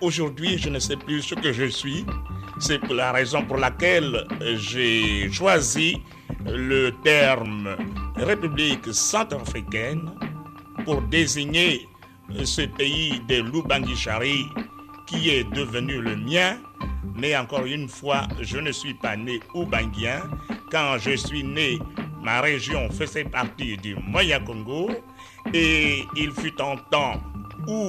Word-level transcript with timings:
aujourd'hui 0.00 0.58
je 0.58 0.68
ne 0.68 0.78
sais 0.78 0.96
plus 0.96 1.22
ce 1.22 1.34
que 1.34 1.52
je 1.52 1.66
suis. 1.66 2.04
C'est 2.58 2.82
la 2.88 3.12
raison 3.12 3.44
pour 3.44 3.58
laquelle 3.58 4.26
j'ai 4.56 5.30
choisi 5.30 6.00
le 6.46 6.90
terme 7.04 7.76
République 8.16 8.92
centrafricaine 8.92 10.10
pour 10.84 11.02
désigner 11.02 11.86
ce 12.44 12.62
pays 12.62 13.20
de 13.28 13.42
l'Ubangi-Chari 13.42 14.46
qui 15.06 15.30
est 15.30 15.44
devenu 15.52 16.00
le 16.00 16.16
mien. 16.16 16.58
Mais 17.14 17.36
encore 17.36 17.64
une 17.64 17.88
fois, 17.88 18.26
je 18.40 18.58
ne 18.58 18.72
suis 18.72 18.94
pas 18.94 19.16
né 19.16 19.40
oubangien. 19.54 20.22
Quand 20.70 20.98
je 20.98 21.16
suis 21.16 21.44
né, 21.44 21.78
ma 22.22 22.40
région 22.40 22.90
faisait 22.90 23.24
partie 23.24 23.76
du 23.76 23.96
Moya-Congo 23.96 24.90
et 25.54 26.04
il 26.16 26.32
fut 26.32 26.60
un 26.60 26.76
temps 26.90 27.20
où 27.66 27.88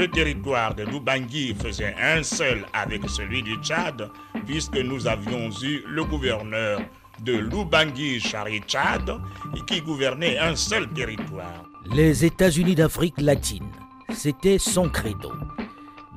le 0.00 0.08
territoire 0.08 0.74
de 0.74 0.82
l'Ubangi 0.82 1.54
faisait 1.54 1.94
un 2.00 2.22
seul 2.22 2.64
avec 2.72 3.06
celui 3.10 3.42
du 3.42 3.56
Tchad, 3.56 4.10
puisque 4.46 4.78
nous 4.78 5.06
avions 5.06 5.50
eu 5.62 5.82
le 5.86 6.04
gouverneur 6.04 6.80
de 7.22 7.34
l'Ubangi 7.34 8.18
Chari 8.18 8.60
Tchad 8.60 9.20
qui 9.66 9.82
gouvernait 9.82 10.38
un 10.38 10.56
seul 10.56 10.88
territoire. 10.88 11.66
Les 11.94 12.24
États-Unis 12.24 12.76
d'Afrique 12.76 13.20
latine, 13.20 13.68
c'était 14.14 14.58
son 14.58 14.88
credo. 14.88 15.32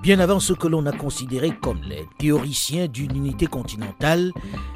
Bien 0.04 0.20
avant 0.20 0.42
ce 0.42 0.52
que 0.52 0.68
l'on 0.68 0.86
a 0.86 0.92
considéré 0.92 1.52
comme 1.62 1.82
les 1.84 2.06
théoriciens 2.18 2.90
d'une 2.90 3.16
unité 3.16 3.48
continentale, 3.48 4.34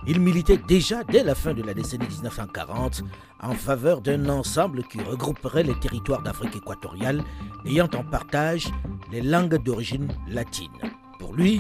il 0.08 0.22
militait 0.22 0.58
déjà 0.70 1.04
dès 1.04 1.22
la 1.22 1.36
fin 1.36 1.54
de 1.54 1.62
la 1.62 1.74
décennie 1.74 2.08
1940 2.08 3.04
en 3.42 3.52
faveur 3.52 4.00
d'un 4.00 4.30
ensemble 4.30 4.84
qui 4.84 5.02
regrouperait 5.02 5.64
les 5.64 5.78
territoires 5.78 6.22
d'Afrique 6.22 6.56
équatoriale 6.56 7.26
ayant 7.66 7.90
en 7.94 8.06
partage 8.06 8.70
les 9.12 9.22
langues 9.22 9.62
d'origine 9.62 10.08
latine. 10.30 10.72
Pour 11.20 11.34
lui, 11.34 11.60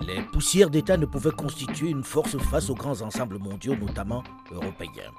les 0.00 0.22
poussières 0.32 0.70
d'État 0.70 0.96
ne 0.96 1.04
pouvaient 1.04 1.32
constituer 1.32 1.90
une 1.90 2.04
force 2.04 2.38
face 2.38 2.70
aux 2.70 2.74
grands 2.74 3.02
ensembles 3.02 3.38
mondiaux, 3.38 3.76
notamment 3.76 4.24
européens. 4.50 5.12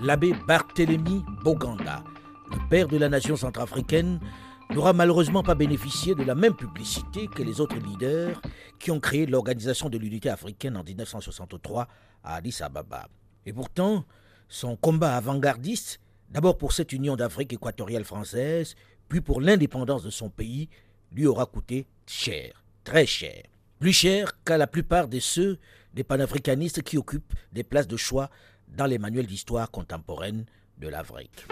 L'abbé 0.00 0.34
Barthélemy 0.48 1.22
Boganda, 1.44 2.02
le 2.50 2.56
père 2.70 2.88
de 2.88 2.96
la 2.96 3.10
nation 3.10 3.36
centrafricaine, 3.36 4.20
n'aura 4.70 4.92
malheureusement 4.92 5.42
pas 5.42 5.54
bénéficié 5.54 6.14
de 6.14 6.22
la 6.22 6.34
même 6.34 6.54
publicité 6.54 7.28
que 7.28 7.42
les 7.42 7.60
autres 7.60 7.76
leaders 7.76 8.40
qui 8.78 8.90
ont 8.90 9.00
créé 9.00 9.26
l'Organisation 9.26 9.88
de 9.88 9.98
l'Unité 9.98 10.28
africaine 10.28 10.76
en 10.76 10.82
1963 10.82 11.88
à 12.24 12.36
Addis 12.36 12.58
Ababa. 12.60 13.08
Et 13.44 13.52
pourtant, 13.52 14.04
son 14.48 14.76
combat 14.76 15.16
avant-gardiste, 15.16 16.00
d'abord 16.30 16.58
pour 16.58 16.72
cette 16.72 16.92
Union 16.92 17.16
d'Afrique 17.16 17.52
équatoriale 17.52 18.04
française, 18.04 18.74
puis 19.08 19.20
pour 19.20 19.40
l'indépendance 19.40 20.02
de 20.02 20.10
son 20.10 20.30
pays, 20.30 20.68
lui 21.12 21.26
aura 21.26 21.46
coûté 21.46 21.86
cher, 22.06 22.64
très 22.84 23.06
cher. 23.06 23.44
Plus 23.78 23.92
cher 23.92 24.42
qu'à 24.42 24.56
la 24.56 24.66
plupart 24.66 25.08
de 25.08 25.20
ceux 25.20 25.58
des 25.94 26.04
panafricanistes 26.04 26.82
qui 26.82 26.98
occupent 26.98 27.34
des 27.52 27.64
places 27.64 27.88
de 27.88 27.96
choix 27.96 28.30
dans 28.68 28.86
les 28.86 28.98
manuels 28.98 29.26
d'histoire 29.26 29.70
contemporaine 29.70 30.44
de 30.78 30.88
l'Afrique. 30.88 31.46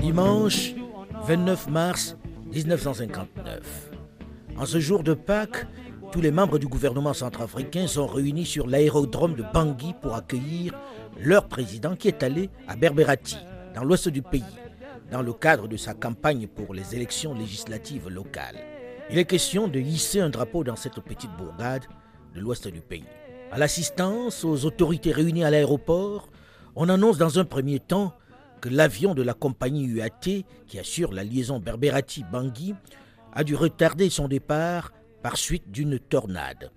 Dimanche 0.00 0.74
29 1.26 1.68
mars 1.70 2.16
1959. 2.52 3.90
En 4.56 4.66
ce 4.66 4.78
jour 4.78 5.02
de 5.02 5.14
Pâques, 5.14 5.66
tous 6.12 6.20
les 6.20 6.30
membres 6.30 6.58
du 6.58 6.66
gouvernement 6.66 7.14
centrafricain 7.14 7.86
sont 7.86 8.06
réunis 8.06 8.46
sur 8.46 8.66
l'aérodrome 8.66 9.34
de 9.34 9.44
Bangui 9.52 9.94
pour 10.02 10.14
accueillir 10.14 10.74
leur 11.18 11.48
président 11.48 11.96
qui 11.96 12.08
est 12.08 12.22
allé 12.22 12.50
à 12.68 12.76
Berberati, 12.76 13.38
dans 13.74 13.82
l'ouest 13.82 14.08
du 14.08 14.20
pays, 14.22 14.42
dans 15.10 15.22
le 15.22 15.32
cadre 15.32 15.68
de 15.68 15.76
sa 15.76 15.94
campagne 15.94 16.46
pour 16.46 16.74
les 16.74 16.94
élections 16.94 17.34
législatives 17.34 18.08
locales. 18.08 18.73
Il 19.10 19.18
est 19.18 19.26
question 19.26 19.68
de 19.68 19.78
hisser 19.78 20.20
un 20.20 20.30
drapeau 20.30 20.64
dans 20.64 20.76
cette 20.76 21.00
petite 21.00 21.30
bourgade 21.36 21.84
de 22.34 22.40
l'ouest 22.40 22.66
du 22.68 22.80
pays. 22.80 23.04
À 23.52 23.58
l'assistance 23.58 24.44
aux 24.44 24.64
autorités 24.64 25.12
réunies 25.12 25.44
à 25.44 25.50
l'aéroport, 25.50 26.28
on 26.74 26.88
annonce 26.88 27.18
dans 27.18 27.38
un 27.38 27.44
premier 27.44 27.80
temps 27.80 28.14
que 28.60 28.70
l'avion 28.70 29.14
de 29.14 29.22
la 29.22 29.34
compagnie 29.34 29.84
UAT, 29.84 30.44
qui 30.66 30.78
assure 30.78 31.12
la 31.12 31.22
liaison 31.22 31.60
Berberati-Bangui, 31.60 32.74
a 33.34 33.44
dû 33.44 33.54
retarder 33.54 34.08
son 34.08 34.26
départ 34.26 34.92
par 35.22 35.36
suite 35.36 35.70
d'une 35.70 35.98
tornade. 35.98 36.72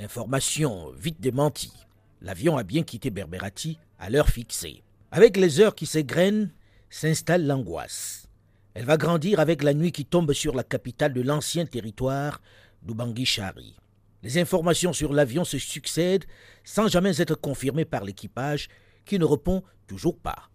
Information 0.00 0.90
vite 0.98 1.20
démentie. 1.20 1.86
L'avion 2.20 2.58
a 2.58 2.64
bien 2.64 2.82
quitté 2.82 3.10
Berberati 3.10 3.78
à 3.98 4.10
l'heure 4.10 4.28
fixée. 4.28 4.82
Avec 5.12 5.36
les 5.36 5.60
heures 5.60 5.76
qui 5.76 5.86
s'égrènent, 5.86 6.52
s'installe 6.90 7.46
l'angoisse. 7.46 8.27
Elle 8.74 8.84
va 8.84 8.96
grandir 8.96 9.40
avec 9.40 9.62
la 9.62 9.74
nuit 9.74 9.92
qui 9.92 10.04
tombe 10.04 10.32
sur 10.32 10.54
la 10.54 10.62
capitale 10.62 11.12
de 11.12 11.20
l'ancien 11.20 11.66
territoire 11.66 12.40
d'Ubangui-Chari. 12.82 13.76
Les 14.22 14.38
informations 14.38 14.92
sur 14.92 15.12
l'avion 15.12 15.44
se 15.44 15.58
succèdent 15.58 16.24
sans 16.64 16.88
jamais 16.88 17.20
être 17.20 17.34
confirmées 17.34 17.84
par 17.84 18.04
l'équipage 18.04 18.68
qui 19.04 19.18
ne 19.18 19.24
répond 19.24 19.62
toujours 19.86 20.18
pas. 20.18 20.50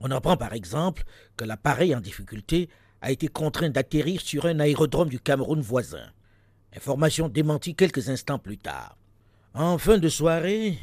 On 0.00 0.10
apprend 0.10 0.36
par 0.36 0.52
exemple 0.52 1.04
que 1.36 1.44
l'appareil 1.44 1.94
en 1.94 2.00
difficulté 2.00 2.68
a 3.00 3.10
été 3.10 3.28
contraint 3.28 3.70
d'atterrir 3.70 4.20
sur 4.20 4.46
un 4.46 4.60
aérodrome 4.60 5.08
du 5.08 5.20
Cameroun 5.20 5.60
voisin. 5.60 6.10
Information 6.76 7.28
démentie 7.28 7.74
quelques 7.74 8.08
instants 8.08 8.38
plus 8.38 8.58
tard. 8.58 8.96
En 9.54 9.78
fin 9.78 9.98
de 9.98 10.08
soirée, 10.08 10.78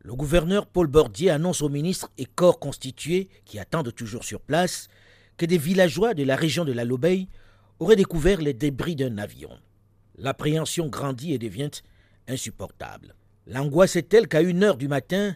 le 0.00 0.14
gouverneur 0.14 0.66
Paul 0.66 0.88
Bordier 0.88 1.30
annonce 1.30 1.62
aux 1.62 1.68
ministres 1.68 2.10
et 2.18 2.26
corps 2.26 2.58
constitués 2.58 3.28
qui 3.44 3.58
attendent 3.58 3.94
toujours 3.94 4.24
sur 4.24 4.40
place 4.40 4.88
que 5.36 5.46
des 5.46 5.58
villageois 5.58 6.14
de 6.14 6.24
la 6.24 6.36
région 6.36 6.64
de 6.64 6.72
la 6.72 6.84
Lobeille 6.84 7.28
auraient 7.78 7.96
découvert 7.96 8.40
les 8.40 8.54
débris 8.54 8.96
d'un 8.96 9.18
avion. 9.18 9.50
L'appréhension 10.16 10.88
grandit 10.88 11.32
et 11.32 11.38
devient 11.38 11.70
insupportable. 12.28 13.14
L'angoisse 13.46 13.96
est 13.96 14.08
telle 14.08 14.28
qu'à 14.28 14.40
une 14.40 14.62
heure 14.62 14.76
du 14.76 14.88
matin, 14.88 15.34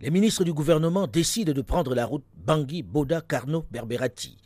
les 0.00 0.10
ministres 0.10 0.44
du 0.44 0.52
gouvernement 0.52 1.06
décident 1.06 1.52
de 1.52 1.62
prendre 1.62 1.94
la 1.94 2.04
route 2.04 2.24
Bangui, 2.36 2.82
Boda, 2.82 3.20
Carnot, 3.20 3.66
Berberati 3.70 4.36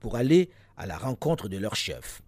pour 0.00 0.16
aller 0.16 0.50
à 0.76 0.86
la 0.86 0.96
rencontre 0.96 1.48
de 1.48 1.58
leur 1.58 1.76
chef. 1.76 2.22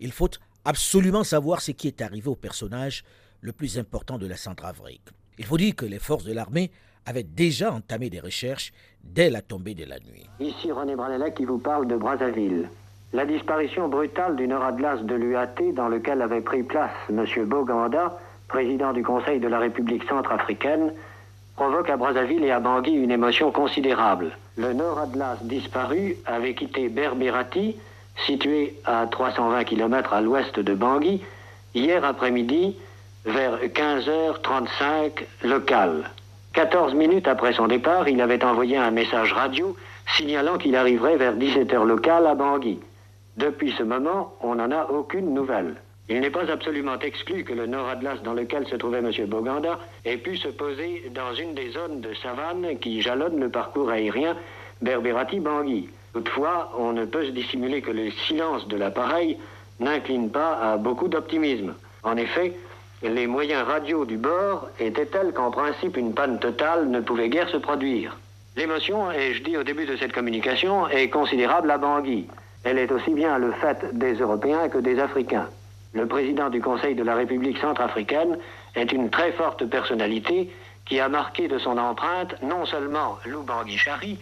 Il 0.00 0.12
faut 0.12 0.30
absolument 0.64 1.24
savoir 1.24 1.60
ce 1.60 1.72
qui 1.72 1.86
est 1.86 2.02
arrivé 2.02 2.28
au 2.28 2.36
personnage 2.36 3.04
le 3.40 3.52
plus 3.52 3.78
important 3.78 4.18
de 4.18 4.26
la 4.26 4.36
Centrafrique. 4.36 5.08
Il 5.38 5.44
faut 5.44 5.56
dire 5.56 5.74
que 5.74 5.86
les 5.86 5.98
forces 5.98 6.24
de 6.24 6.32
l'armée 6.32 6.70
avaient 7.06 7.22
déjà 7.22 7.72
entamé 7.72 8.10
des 8.10 8.20
recherches 8.20 8.72
dès 9.02 9.30
la 9.30 9.42
tombée 9.42 9.74
de 9.74 9.84
la 9.84 9.98
nuit. 9.98 10.26
Ici 10.38 10.70
René 10.70 10.94
Branella 10.94 11.30
qui 11.30 11.44
vous 11.44 11.58
parle 11.58 11.86
de 11.86 11.96
Brazzaville. 11.96 12.68
La 13.12 13.26
disparition 13.26 13.88
brutale 13.88 14.36
du 14.36 14.46
Nord-Atlas 14.46 15.02
de 15.02 15.14
l'UAT 15.14 15.72
dans 15.74 15.88
lequel 15.88 16.22
avait 16.22 16.40
pris 16.40 16.62
place 16.62 16.92
M. 17.08 17.24
Boganda, 17.46 18.18
président 18.46 18.92
du 18.92 19.02
Conseil 19.02 19.40
de 19.40 19.48
la 19.48 19.58
République 19.58 20.04
centrafricaine, 20.04 20.92
provoque 21.56 21.90
à 21.90 21.96
Brazzaville 21.96 22.44
et 22.44 22.52
à 22.52 22.60
Bangui 22.60 22.92
une 22.92 23.10
émotion 23.10 23.50
considérable. 23.50 24.30
Le 24.56 24.72
Nord-Atlas 24.72 25.38
disparu 25.42 26.16
avait 26.24 26.54
quitté 26.54 26.88
Berberati, 26.88 27.76
situé 28.26 28.76
à 28.84 29.06
320 29.10 29.64
km 29.64 30.12
à 30.12 30.20
l'ouest 30.20 30.60
de 30.60 30.74
Bangui, 30.74 31.22
hier 31.74 32.04
après-midi 32.04 32.76
vers 33.24 33.58
15h35 33.62 35.24
local. 35.44 36.10
14 36.52 36.94
minutes 36.94 37.28
après 37.28 37.52
son 37.52 37.68
départ, 37.68 38.08
il 38.08 38.20
avait 38.20 38.44
envoyé 38.44 38.76
un 38.76 38.90
message 38.90 39.32
radio 39.32 39.76
signalant 40.16 40.58
qu'il 40.58 40.74
arriverait 40.74 41.16
vers 41.16 41.36
17h 41.36 41.86
local 41.86 42.26
à 42.26 42.34
Bangui. 42.34 42.80
Depuis 43.36 43.72
ce 43.78 43.84
moment, 43.84 44.34
on 44.42 44.56
n'en 44.56 44.70
a 44.72 44.86
aucune 44.86 45.32
nouvelle. 45.32 45.76
Il 46.08 46.20
n'est 46.20 46.30
pas 46.30 46.50
absolument 46.50 46.98
exclu 46.98 47.44
que 47.44 47.52
le 47.52 47.66
Nord-Atlas 47.66 48.20
dans 48.24 48.34
lequel 48.34 48.66
se 48.66 48.74
trouvait 48.74 48.98
M. 48.98 49.12
Boganda 49.28 49.78
ait 50.04 50.16
pu 50.16 50.36
se 50.36 50.48
poser 50.48 51.10
dans 51.14 51.32
une 51.34 51.54
des 51.54 51.70
zones 51.70 52.00
de 52.00 52.12
savane 52.14 52.78
qui 52.80 53.00
jalonnent 53.00 53.38
le 53.38 53.48
parcours 53.48 53.90
aérien 53.90 54.36
Berberati-Bangui. 54.82 55.88
Toutefois, 56.12 56.72
on 56.76 56.92
ne 56.92 57.04
peut 57.04 57.26
se 57.26 57.30
dissimuler 57.30 57.80
que 57.80 57.92
le 57.92 58.10
silence 58.26 58.66
de 58.66 58.76
l'appareil 58.76 59.38
n'incline 59.78 60.30
pas 60.30 60.58
à 60.58 60.76
beaucoup 60.76 61.06
d'optimisme. 61.06 61.74
En 62.02 62.16
effet, 62.16 62.54
les 63.02 63.26
moyens 63.26 63.66
radio 63.66 64.04
du 64.04 64.16
bord 64.16 64.68
étaient 64.78 65.06
tels 65.06 65.32
qu'en 65.32 65.50
principe 65.50 65.96
une 65.96 66.12
panne 66.12 66.38
totale 66.38 66.88
ne 66.88 67.00
pouvait 67.00 67.28
guère 67.28 67.48
se 67.48 67.56
produire. 67.56 68.18
L'émotion, 68.56 69.10
et 69.10 69.34
je 69.34 69.42
dis 69.42 69.56
au 69.56 69.62
début 69.62 69.86
de 69.86 69.96
cette 69.96 70.12
communication, 70.12 70.86
est 70.88 71.08
considérable 71.08 71.70
à 71.70 71.78
Bangui. 71.78 72.26
Elle 72.64 72.78
est 72.78 72.92
aussi 72.92 73.12
bien 73.14 73.38
le 73.38 73.52
fait 73.52 73.96
des 73.96 74.14
Européens 74.14 74.68
que 74.68 74.78
des 74.78 74.98
Africains. 74.98 75.48
Le 75.94 76.06
président 76.06 76.50
du 76.50 76.60
Conseil 76.60 76.94
de 76.94 77.02
la 77.02 77.14
République 77.14 77.58
centrafricaine 77.58 78.36
est 78.74 78.92
une 78.92 79.08
très 79.08 79.32
forte 79.32 79.64
personnalité 79.66 80.50
qui 80.84 81.00
a 81.00 81.08
marqué 81.08 81.48
de 81.48 81.58
son 81.58 81.78
empreinte 81.78 82.34
non 82.42 82.66
seulement 82.66 83.18
Lubangui 83.24 83.78
Chari, 83.78 84.18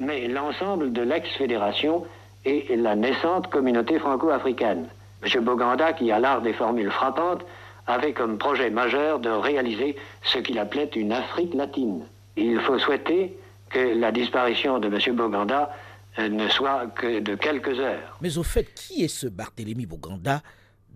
mais 0.00 0.26
l'ensemble 0.26 0.92
de 0.92 1.02
l'ex-fédération 1.02 2.04
et 2.44 2.74
la 2.76 2.96
naissante 2.96 3.48
communauté 3.50 3.98
franco-africaine. 3.98 4.88
M. 5.22 5.44
Boganda, 5.44 5.92
qui 5.92 6.10
a 6.12 6.18
l'art 6.18 6.42
des 6.42 6.52
formules 6.52 6.90
frappantes, 6.90 7.44
avait 7.86 8.12
comme 8.12 8.38
projet 8.38 8.70
majeur 8.70 9.20
de 9.20 9.30
réaliser 9.30 9.96
ce 10.22 10.38
qu'il 10.38 10.58
appelait 10.58 10.90
une 10.96 11.12
Afrique 11.12 11.54
latine. 11.54 12.04
Il 12.36 12.60
faut 12.60 12.78
souhaiter 12.78 13.36
que 13.70 13.98
la 13.98 14.12
disparition 14.12 14.78
de 14.78 14.88
M. 14.88 15.16
Boganda 15.16 15.70
euh, 16.18 16.28
ne 16.28 16.48
soit 16.48 16.86
que 16.88 17.20
de 17.20 17.34
quelques 17.34 17.78
heures. 17.78 18.16
Mais 18.20 18.38
au 18.38 18.42
fait, 18.42 18.72
qui 18.74 19.04
est 19.04 19.08
ce 19.08 19.26
Barthélemy 19.26 19.86
Boganda 19.86 20.42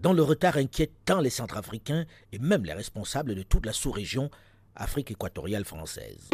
dont 0.00 0.12
le 0.12 0.22
retard 0.22 0.56
inquiète 0.56 0.92
tant 1.04 1.20
les 1.20 1.31
Centrafricains 1.31 2.04
et 2.32 2.38
même 2.38 2.64
les 2.64 2.72
responsables 2.72 3.34
de 3.34 3.43
toute 3.43 3.66
la 3.66 3.72
sous-région 3.72 4.31
Afrique 4.75 5.10
équatoriale 5.10 5.64
française? 5.64 6.31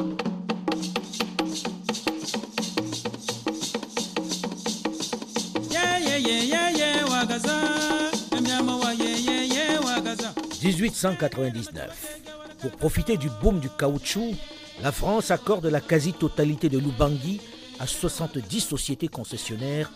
1899. 10.67 12.21
Pour 12.61 12.73
profiter 12.73 13.17
du 13.17 13.29
boom 13.41 13.61
du 13.61 13.69
caoutchouc, 13.69 14.35
la 14.83 14.91
France 14.91 15.31
accorde 15.31 15.67
la 15.67 15.81
quasi-totalité 15.81 16.69
de 16.69 16.79
l'Ubangui 16.79 17.41
à 17.79 17.87
70 17.87 18.61
sociétés 18.61 19.07
concessionnaires 19.07 19.93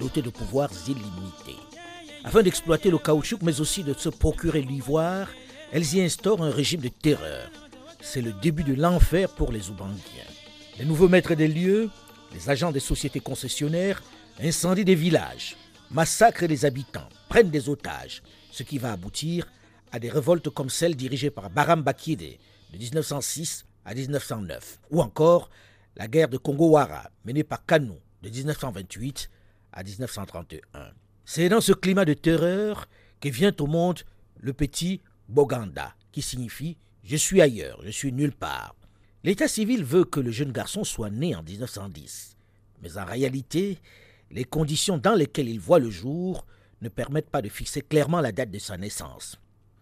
dotées 0.00 0.22
de 0.22 0.30
pouvoirs 0.30 0.72
illimités. 0.88 1.60
Afin 2.24 2.42
d'exploiter 2.42 2.90
le 2.90 2.98
caoutchouc, 2.98 3.38
mais 3.42 3.60
aussi 3.60 3.84
de 3.84 3.94
se 3.94 4.08
procurer 4.08 4.62
l'ivoire, 4.62 5.28
elles 5.70 5.94
y 5.94 6.00
instaurent 6.00 6.42
un 6.42 6.50
régime 6.50 6.80
de 6.80 6.88
terreur. 6.88 7.48
C'est 8.00 8.22
le 8.22 8.32
début 8.32 8.64
de 8.64 8.74
l'enfer 8.74 9.28
pour 9.28 9.52
les 9.52 9.68
Ubangiens. 9.68 10.32
Les 10.80 10.84
nouveaux 10.84 11.08
maîtres 11.08 11.34
des 11.34 11.48
lieux, 11.48 11.90
les 12.34 12.50
agents 12.50 12.72
des 12.72 12.80
sociétés 12.80 13.20
concessionnaires, 13.20 14.02
incendient 14.42 14.84
des 14.84 14.94
villages, 14.96 15.56
massacrent 15.92 16.46
les 16.46 16.64
habitants, 16.64 17.08
prennent 17.28 17.50
des 17.50 17.68
otages, 17.68 18.22
ce 18.50 18.64
qui 18.64 18.78
va 18.78 18.92
aboutir 18.92 19.46
à 19.92 19.98
des 19.98 20.10
révoltes 20.10 20.50
comme 20.50 20.70
celle 20.70 20.96
dirigée 20.96 21.30
par 21.30 21.50
Baram 21.50 21.82
Bakide 21.82 22.38
de 22.72 22.78
1906 22.78 23.64
à 23.84 23.94
1909, 23.94 24.80
ou 24.90 25.00
encore 25.00 25.50
la 25.96 26.08
guerre 26.08 26.28
de 26.28 26.36
Congo-Wara 26.36 27.10
menée 27.24 27.44
par 27.44 27.64
Kanou 27.64 27.98
de 28.22 28.28
1928 28.28 29.30
à 29.72 29.82
1931. 29.82 30.92
C'est 31.24 31.48
dans 31.48 31.60
ce 31.60 31.72
climat 31.72 32.04
de 32.04 32.14
terreur 32.14 32.88
que 33.20 33.28
vient 33.28 33.54
au 33.60 33.66
monde 33.66 34.00
le 34.38 34.52
petit 34.52 35.00
Boganda, 35.28 35.94
qui 36.12 36.22
signifie 36.22 36.76
Je 37.02 37.16
suis 37.16 37.40
ailleurs, 37.40 37.80
je 37.84 37.90
suis 37.90 38.12
nulle 38.12 38.32
part. 38.32 38.74
L'état 39.24 39.48
civil 39.48 39.84
veut 39.84 40.04
que 40.04 40.20
le 40.20 40.30
jeune 40.30 40.52
garçon 40.52 40.84
soit 40.84 41.10
né 41.10 41.34
en 41.34 41.42
1910, 41.42 42.36
mais 42.82 42.96
en 42.96 43.04
réalité, 43.04 43.78
les 44.30 44.44
conditions 44.44 44.98
dans 44.98 45.14
lesquelles 45.14 45.48
il 45.48 45.60
voit 45.60 45.80
le 45.80 45.90
jour 45.90 46.46
ne 46.80 46.88
permettent 46.88 47.30
pas 47.30 47.42
de 47.42 47.48
fixer 47.48 47.82
clairement 47.82 48.20
la 48.20 48.32
date 48.32 48.50
de 48.50 48.58
sa 48.58 48.76
naissance. 48.76 49.38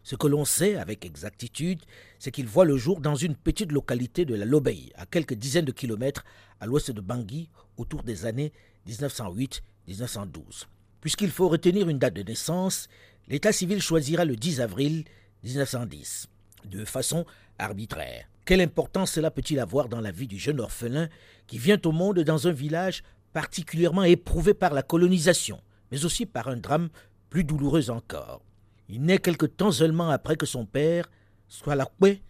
Ce 0.07 0.15
que 0.15 0.29
l'on 0.29 0.45
sait 0.45 0.77
avec 0.77 1.05
exactitude, 1.05 1.81
c'est 2.21 2.31
qu'il 2.31 2.47
voit 2.47 2.65
le 2.65 2.77
jour 2.77 3.01
dans 3.01 3.17
une 3.17 3.35
petite 3.35 3.73
localité 3.73 4.25
de 4.25 4.37
la 4.37 4.45
Lobey, 4.45 4.93
à 4.95 5.05
quelques 5.05 5.35
dizaines 5.35 5.65
de 5.65 5.73
kilomètres 5.73 6.25
à 6.61 6.67
l'ouest 6.67 6.93
de 6.93 7.01
Bangui, 7.01 7.49
autour 7.77 8.05
des 8.05 8.25
années 8.25 8.53
1908-1912. 8.89 10.67
Puisqu'il 11.01 11.33
faut 11.33 11.49
retenir 11.49 11.89
une 11.89 11.99
date 11.99 12.15
de 12.15 12.23
naissance, 12.23 12.87
l'état 13.27 13.51
civil 13.51 13.83
choisira 13.83 14.25
le 14.25 14.37
10 14.37 14.61
avril 14.61 15.03
1910, 15.43 16.29
de 16.67 16.85
façon 16.85 17.27
arbitraire. 17.59 18.29
Quelle 18.45 18.61
importance 18.61 19.11
cela 19.11 19.33
peut-il 19.33 19.59
avoir 19.59 19.89
dans 19.89 20.01
la 20.01 20.13
vie 20.13 20.29
du 20.29 20.39
jeune 20.39 20.61
orphelin 20.61 21.09
qui 21.49 21.59
vient 21.59 21.81
au 21.85 21.91
monde 21.91 22.21
dans 22.21 22.47
un 22.47 22.53
village 22.53 23.03
particulièrement 23.33 24.05
éprouvé 24.05 24.55
par 24.55 24.73
la 24.73 24.85
colonisation, 24.85 25.61
mais 25.91 26.05
aussi 26.05 26.27
par 26.27 26.47
un 26.47 26.59
drame 26.59 26.91
plus 27.29 27.43
douloureux 27.43 27.91
encore? 27.91 28.46
Il 28.89 29.03
naît 29.03 29.19
quelque 29.19 29.47
temps 29.47 29.73
seulement 29.73 30.11
après 30.11 30.37
que 30.37 30.47
son 30.47 30.65
père, 30.65 31.11
Swalakwe, 31.49 32.21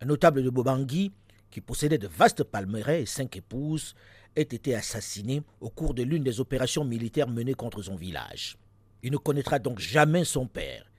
un 0.00 0.06
notable 0.06 0.42
de 0.42 0.50
Bobangui, 0.50 1.12
qui 1.50 1.60
possédait 1.60 1.98
de 1.98 2.08
vastes 2.08 2.44
palmeraies 2.44 3.02
et 3.02 3.06
cinq 3.06 3.36
épouses, 3.36 3.94
ait 4.36 4.42
été 4.42 4.74
assassiné 4.74 5.42
au 5.60 5.70
cours 5.70 5.94
de 5.94 6.02
l'une 6.02 6.22
des 6.22 6.40
opérations 6.40 6.84
militaires 6.84 7.28
menées 7.28 7.54
contre 7.54 7.82
son 7.82 7.96
village. 7.96 8.56
Il 9.02 9.12
ne 9.12 9.16
connaîtra 9.16 9.58
donc 9.58 9.78
jamais 9.78 10.24
son 10.24 10.46
père. 10.46 10.90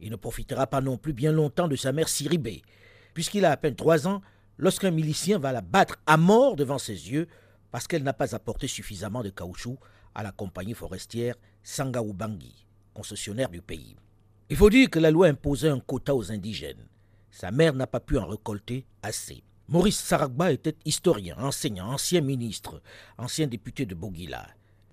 Il 0.00 0.10
ne 0.10 0.16
profitera 0.16 0.66
pas 0.66 0.80
non 0.80 0.96
plus 0.96 1.12
bien 1.12 1.32
longtemps 1.32 1.68
de 1.68 1.76
sa 1.76 1.92
mère 1.92 2.08
Siribé, 2.08 2.62
puisqu'il 3.14 3.44
a 3.44 3.52
à 3.52 3.56
peine 3.56 3.76
trois 3.76 4.06
ans 4.06 4.22
lorsqu'un 4.58 4.90
milicien 4.90 5.38
va 5.38 5.52
la 5.52 5.60
battre 5.60 5.96
à 6.06 6.16
mort 6.16 6.56
devant 6.56 6.78
ses 6.78 7.10
yeux 7.10 7.28
parce 7.70 7.86
qu'elle 7.86 8.02
n'a 8.02 8.12
pas 8.12 8.34
apporté 8.34 8.68
suffisamment 8.68 9.22
de 9.22 9.30
caoutchouc 9.30 9.78
à 10.14 10.22
la 10.22 10.32
compagnie 10.32 10.74
forestière 10.74 11.34
Sangaoubangi, 11.62 12.66
concessionnaire 12.92 13.48
du 13.48 13.62
pays. 13.62 13.96
Il 14.50 14.56
faut 14.56 14.68
dire 14.68 14.90
que 14.90 14.98
la 14.98 15.10
loi 15.10 15.28
imposait 15.28 15.70
un 15.70 15.80
quota 15.80 16.14
aux 16.14 16.30
indigènes. 16.30 16.86
Sa 17.30 17.50
mère 17.50 17.72
n'a 17.74 17.86
pas 17.86 18.00
pu 18.00 18.18
en 18.18 18.26
récolter 18.26 18.84
assez. 19.02 19.42
Maurice 19.68 19.98
Saragba 19.98 20.52
était 20.52 20.76
historien, 20.84 21.34
enseignant, 21.38 21.88
ancien 21.90 22.20
ministre, 22.20 22.82
ancien 23.16 23.46
député 23.46 23.86
de 23.86 23.94
Bogila. 23.94 24.46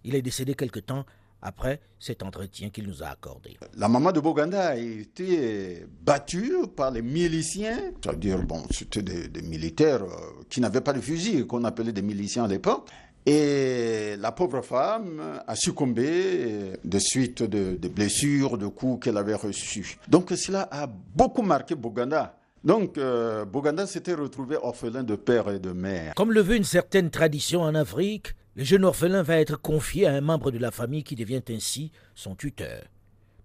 Il 0.06 0.15
est 0.15 0.21
décédé 0.21 0.53
quelque 0.56 0.80
temps 0.80 1.06
après 1.42 1.81
cet 2.00 2.24
entretien 2.24 2.69
qu'il 2.69 2.88
nous 2.88 3.03
a 3.03 3.07
accordé. 3.07 3.57
La 3.75 3.89
maman 3.89 4.13
de 4.13 4.21
Boganda 4.21 4.69
a 4.69 4.75
été 4.77 5.86
battue 6.01 6.53
par 6.75 6.92
les 6.92 7.01
miliciens, 7.01 7.92
c'est-à-dire, 8.01 8.42
bon, 8.44 8.63
c'était 8.71 9.01
des, 9.27 9.42
militaires 9.42 10.03
euh, 10.03 10.44
qui 10.50 10.62
n'avaient 10.62 10.81
pas 10.81 10.94
de 10.94 11.01
fusil, 11.01 11.45
qu'on 11.45 11.63
appelait 11.65 11.92
des 11.92 12.01
miliciens 12.01 12.45
à 12.45 12.48
l'époque. 12.48 12.89
Et 13.25 14.15
la 14.18 14.31
pauvre 14.31 14.62
femme 14.62 15.41
a 15.45 15.56
succombé 15.56 16.73
de 16.83 17.00
suite 17.00 17.44
de, 17.44 17.77
blessures, 17.88 18.57
de 18.57 18.68
coups 18.68 19.06
qu'elle 19.06 19.18
avait 19.18 19.35
reçus. 19.35 19.97
Donc 20.07 20.31
cela 20.31 20.68
a 20.71 20.88
beaucoup 20.88 21.43
marqué 21.43 21.75
Boganda. 21.75 22.38
Donc 22.63 22.98
euh, 22.98 23.45
Boganda 23.45 23.86
s'était 23.88 24.13
retrouvé 24.13 24.57
orphelin 24.57 25.03
de 25.03 25.15
père 25.15 25.50
et 25.50 25.60
de 25.60 25.72
mère. 25.72 26.13
Comme 26.15 26.31
le 26.31 26.41
veut 26.41 26.55
une 26.55 26.63
certaine 26.63 27.10
tradition 27.10 27.62
en 27.62 27.75
Afrique, 27.75 28.36
le 28.55 28.63
jeune 28.63 28.86
orphelin 28.86 29.24
va 29.24 29.39
être 29.39 29.60
confié 29.60 30.07
à 30.07 30.13
un 30.13 30.22
membre 30.22 30.51
de 30.51 30.57
la 30.57 30.72
famille 30.72 31.03
qui 31.03 31.15
devient 31.15 31.41
ainsi 31.50 31.91
son 32.15 32.36
tuteur. 32.36 32.84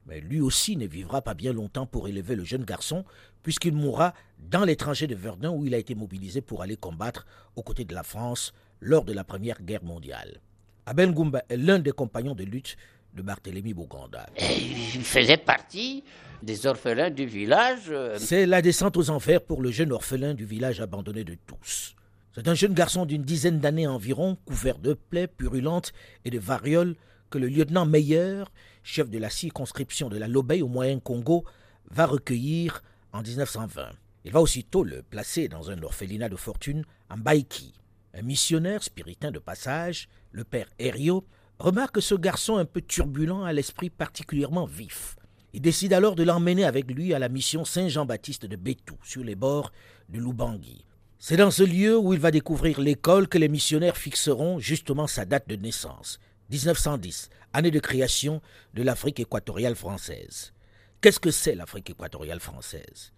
Mais 0.07 0.21
lui 0.21 0.41
aussi 0.41 0.77
ne 0.77 0.87
vivra 0.87 1.23
pas 1.23 1.35
bien 1.35 1.53
longtemps 1.53 1.87
pour 1.87 2.09
élever 2.09 2.37
le 2.37 2.45
jeune 2.45 2.65
garçon, 2.65 3.05
puisqu'il 3.43 3.75
mourra 3.75 4.15
dans 4.39 4.65
l'étranger 4.65 5.07
de 5.07 5.15
Verdun 5.15 5.51
où 5.51 5.65
il 5.67 5.75
a 5.75 5.79
été 5.79 5.95
mobilisé 5.95 6.41
pour 6.41 6.63
aller 6.63 6.77
combattre 6.77 7.27
aux 7.57 7.63
côtés 7.63 7.85
de 7.85 7.95
la 7.95 8.03
France 8.03 8.53
lors 8.81 9.05
de 9.05 9.13
la 9.13 9.25
Première 9.25 9.63
Guerre 9.63 9.85
mondiale. 9.85 10.41
Abel 10.87 11.13
Goumba 11.13 11.43
est 11.49 11.57
l'un 11.57 11.79
des 11.79 11.93
compagnons 11.93 12.35
de 12.35 12.45
lutte 12.45 12.77
de 13.15 13.23
Barthélemy 13.23 13.75
Boganda. 13.75 14.27
Il 14.39 15.03
faisait 15.03 15.39
partie 15.39 16.05
des 16.43 16.67
orphelins 16.67 17.11
du 17.11 17.27
village. 17.27 17.85
Euh, 17.89 18.17
C'est 18.19 18.47
la 18.47 18.63
descente 18.63 18.97
aux 18.97 19.11
enfers 19.11 19.41
pour 19.43 19.63
le 19.63 19.71
jeune 19.71 19.91
orphelin 19.93 20.35
du 20.35 20.45
village 20.45 20.81
abandonné 20.81 21.25
de 21.25 21.37
tous. 21.47 21.95
C'est 22.35 22.49
un 22.49 22.55
jeune 22.55 22.75
garçon 22.75 23.07
d'une 23.07 23.23
dizaine 23.23 23.59
d'années 23.61 23.87
environ, 23.87 24.37
couvert 24.45 24.79
de 24.79 24.93
plaies 24.93 25.27
purulentes 25.27 25.93
et 26.27 26.31
de 26.31 26.39
varioles, 26.39 26.95
que 27.31 27.39
le 27.39 27.49
lieutenant 27.49 27.87
Meyer, 27.87 28.45
chef 28.83 29.09
de 29.09 29.19
la 29.19 29.31
circonscription 29.31 30.09
de 30.11 30.19
la 30.19 30.29
Lobey 30.29 30.61
au 30.61 30.69
Moyen 30.69 31.01
Congo, 31.01 31.45
va 31.91 32.07
recueillir 32.07 32.83
en 33.13 33.23
1920. 33.23 33.89
Il 34.27 34.33
va 34.33 34.41
aussitôt 34.43 34.85
le 34.85 35.03
placer 35.03 35.49
dans 35.49 35.71
un 35.71 35.83
orphelinat 35.83 36.29
de 36.29 36.37
fortune 36.37 36.85
en 37.09 37.17
Baïki. 37.17 37.73
Un 38.19 38.23
missionnaire 38.23 38.83
spiritain 38.83 39.31
de 39.31 39.39
passage, 39.39 40.09
le 40.33 40.43
père 40.43 40.71
Herriot, 40.79 41.27
remarque 41.59 42.01
ce 42.01 42.15
garçon 42.15 42.57
un 42.57 42.65
peu 42.65 42.81
turbulent 42.81 43.45
à 43.45 43.53
l'esprit 43.53 43.91
particulièrement 43.91 44.65
vif. 44.65 45.17
Il 45.53 45.61
décide 45.61 45.93
alors 45.93 46.15
de 46.15 46.23
l'emmener 46.23 46.65
avec 46.65 46.91
lui 46.91 47.13
à 47.13 47.19
la 47.19 47.29
mission 47.29 47.67
Saint-Jean-Baptiste 47.67 48.47
de 48.47 48.57
Bétou, 48.57 48.97
sur 49.05 49.23
les 49.23 49.35
bords 49.35 49.71
de 50.09 50.19
Lubangui. 50.19 50.87
C'est 51.19 51.37
dans 51.37 51.51
ce 51.51 51.63
lieu 51.63 51.99
où 51.99 52.15
il 52.15 52.19
va 52.19 52.31
découvrir 52.31 52.81
l'école 52.81 53.29
que 53.29 53.37
les 53.37 53.49
missionnaires 53.49 53.99
fixeront 53.99 54.61
justement 54.61 55.07
sa 55.07 55.27
date 55.27 55.47
de 55.47 55.57
naissance, 55.57 56.19
1910, 56.49 57.29
année 57.53 57.71
de 57.71 57.81
création 57.81 58.41
de 58.73 58.83
l'Afrique 58.83 59.21
équatoriale 59.21 59.77
française. 59.77 60.55
Qu'est-ce 61.03 61.21
que 61.21 61.31
c'est 61.31 61.55
l'Afrique 61.55 61.91
équatoriale 61.91 62.41
française? 62.41 63.13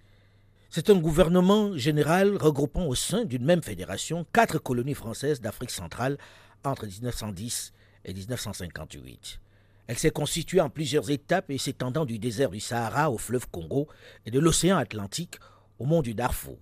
C'est 0.71 0.91
un 0.91 0.97
gouvernement 0.99 1.75
général 1.79 2.37
regroupant 2.37 2.85
au 2.85 2.95
sein 2.95 3.25
d'une 3.25 3.45
même 3.45 3.63
fédération 3.63 4.27
quatre 4.35 4.59
colonies 4.59 4.95
françaises 4.95 5.41
d'Afrique 5.41 5.71
centrale 5.71 6.19
entre 6.63 6.85
1910 6.87 7.73
et 8.05 8.13
1958. 8.13 9.41
Elle 9.87 9.97
s'est 9.97 10.11
constituée 10.11 10.61
en 10.61 10.69
plusieurs 10.69 11.11
étapes 11.11 11.51
et 11.51 11.57
s'étendant 11.57 12.05
du 12.05 12.19
désert 12.19 12.51
du 12.51 12.61
Sahara 12.61 13.11
au 13.11 13.17
fleuve 13.17 13.49
Congo 13.49 13.89
et 14.27 14.31
de 14.31 14.39
l'océan 14.39 14.77
Atlantique 14.77 15.37
au 15.79 15.87
mont 15.87 16.03
du 16.03 16.13
Darfour. 16.13 16.59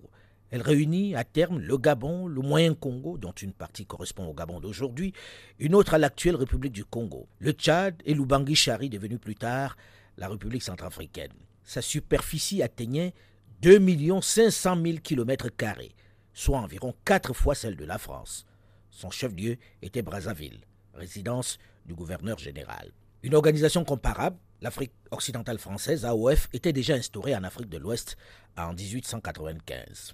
Elle 0.51 0.61
réunit 0.61 1.13
à 1.13 1.25
terme 1.25 1.59
le 1.59 1.77
Gabon, 1.77 2.27
le 2.27 2.41
Moyen 2.41 2.75
Congo, 2.75 3.17
dont 3.17 3.33
une 3.33 3.51
partie 3.51 3.85
correspond 3.85 4.27
au 4.27 4.33
Gabon 4.33 4.61
d'aujourd'hui, 4.61 5.11
une 5.59 5.75
autre 5.75 5.93
à 5.93 5.97
l'actuelle 5.97 6.37
République 6.37 6.71
du 6.71 6.85
Congo, 6.85 7.27
le 7.39 7.51
Tchad 7.51 8.01
et 8.05 8.13
l'Ubangi-Chari, 8.13 8.89
devenu 8.89 9.17
plus 9.17 9.35
tard 9.35 9.75
la 10.15 10.29
République 10.29 10.63
centrafricaine. 10.63 11.33
Sa 11.65 11.81
superficie 11.81 12.63
atteignait 12.63 13.13
2 13.61 14.21
500 14.21 14.77
000 14.83 14.97
km, 15.03 15.47
soit 16.33 16.59
environ 16.59 16.93
quatre 17.03 17.33
fois 17.33 17.55
celle 17.55 17.75
de 17.75 17.85
la 17.85 17.97
France. 17.97 18.45
Son 18.91 19.09
chef-lieu 19.09 19.57
était 19.81 20.03
Brazzaville, 20.03 20.61
résidence 20.93 21.57
du 21.85 21.95
gouverneur 21.95 22.37
général. 22.37 22.91
Une 23.23 23.33
organisation 23.33 23.83
comparable, 23.83 24.37
l'Afrique 24.61 24.93
occidentale 25.09 25.57
française, 25.57 26.05
AOF, 26.05 26.49
était 26.53 26.73
déjà 26.73 26.93
instaurée 26.93 27.35
en 27.35 27.43
Afrique 27.43 27.69
de 27.69 27.79
l'Ouest 27.79 28.15
en 28.57 28.73
1895. 28.73 30.13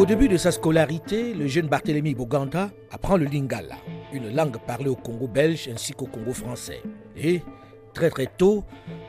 Au 0.00 0.06
début 0.06 0.28
de 0.28 0.38
sa 0.38 0.50
scolarité, 0.50 1.34
le 1.34 1.46
jeune 1.46 1.68
Barthélemy 1.68 2.14
Boganda 2.14 2.70
apprend 2.90 3.18
le 3.18 3.26
lingala, 3.26 3.76
une 4.14 4.34
langue 4.34 4.56
parlée 4.56 4.88
au 4.88 4.96
Congo 4.96 5.28
belge 5.28 5.68
ainsi 5.70 5.92
qu'au 5.92 6.06
Congo 6.06 6.32
français. 6.32 6.80
Et, 7.18 7.42
très 7.92 8.08
très 8.08 8.24
tôt, 8.24 8.64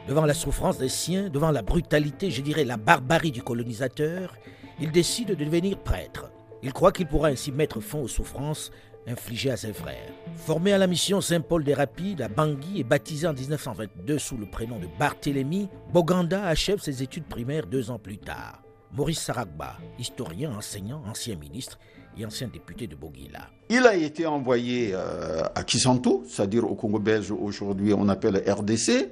devant 0.10 0.25
la 0.25 0.33
souffrance 0.33 0.79
des 0.79 0.89
siens, 0.89 1.29
devant 1.29 1.51
la 1.51 1.62
brutalité, 1.62 2.29
je 2.29 2.41
dirais 2.41 2.65
la 2.65 2.75
barbarie 2.75 3.31
du 3.31 3.41
colonisateur, 3.41 4.36
il 4.81 4.91
décide 4.91 5.29
de 5.29 5.45
devenir 5.45 5.77
prêtre. 5.77 6.29
Il 6.62 6.74
croit 6.74 6.91
qu'il 6.91 7.07
pourra 7.07 7.29
ainsi 7.29 7.53
mettre 7.53 7.79
fin 7.79 8.00
aux 8.00 8.10
souffrances 8.10 8.69
infligées 9.07 9.51
à 9.51 9.55
ses 9.55 9.71
frères. 9.71 10.12
Formé 10.36 10.74
à 10.74 10.77
la 10.77 10.88
mission 10.88 11.21
Saint-Paul 11.21 11.63
des 11.63 11.74
Rapides 11.74 12.21
à 12.21 12.27
Bangui 12.27 12.81
et 12.81 12.83
baptisé 12.83 13.27
en 13.27 13.33
1922 13.33 14.19
sous 14.19 14.36
le 14.36 14.45
prénom 14.45 14.77
de 14.77 14.88
Barthélemy, 15.00 15.69
Boganda 15.93 16.43
achève 16.45 16.81
ses 16.81 17.01
études 17.01 17.27
primaires 17.27 17.65
deux 17.65 17.91
ans 17.91 18.00
plus 18.00 18.17
tard. 18.17 18.62
Maurice 18.93 19.21
Saragba, 19.21 19.77
historien, 19.98 20.51
enseignant, 20.51 21.01
ancien 21.07 21.36
ministre 21.36 21.79
et 22.17 22.25
ancien 22.25 22.48
député 22.48 22.88
de 22.88 22.95
Bogila. 22.95 23.48
Il 23.69 23.88
a 23.88 23.95
été 23.95 24.25
envoyé 24.25 24.91
euh, 24.93 25.43
à 25.55 25.63
Kisanto, 25.63 26.24
c'est-à-dire 26.27 26.69
au 26.69 26.75
Congo 26.75 27.00
belge, 27.00 27.31
aujourd'hui 27.31 27.93
on 27.93 28.10
appelle 28.10 28.43
RDC. 28.45 29.12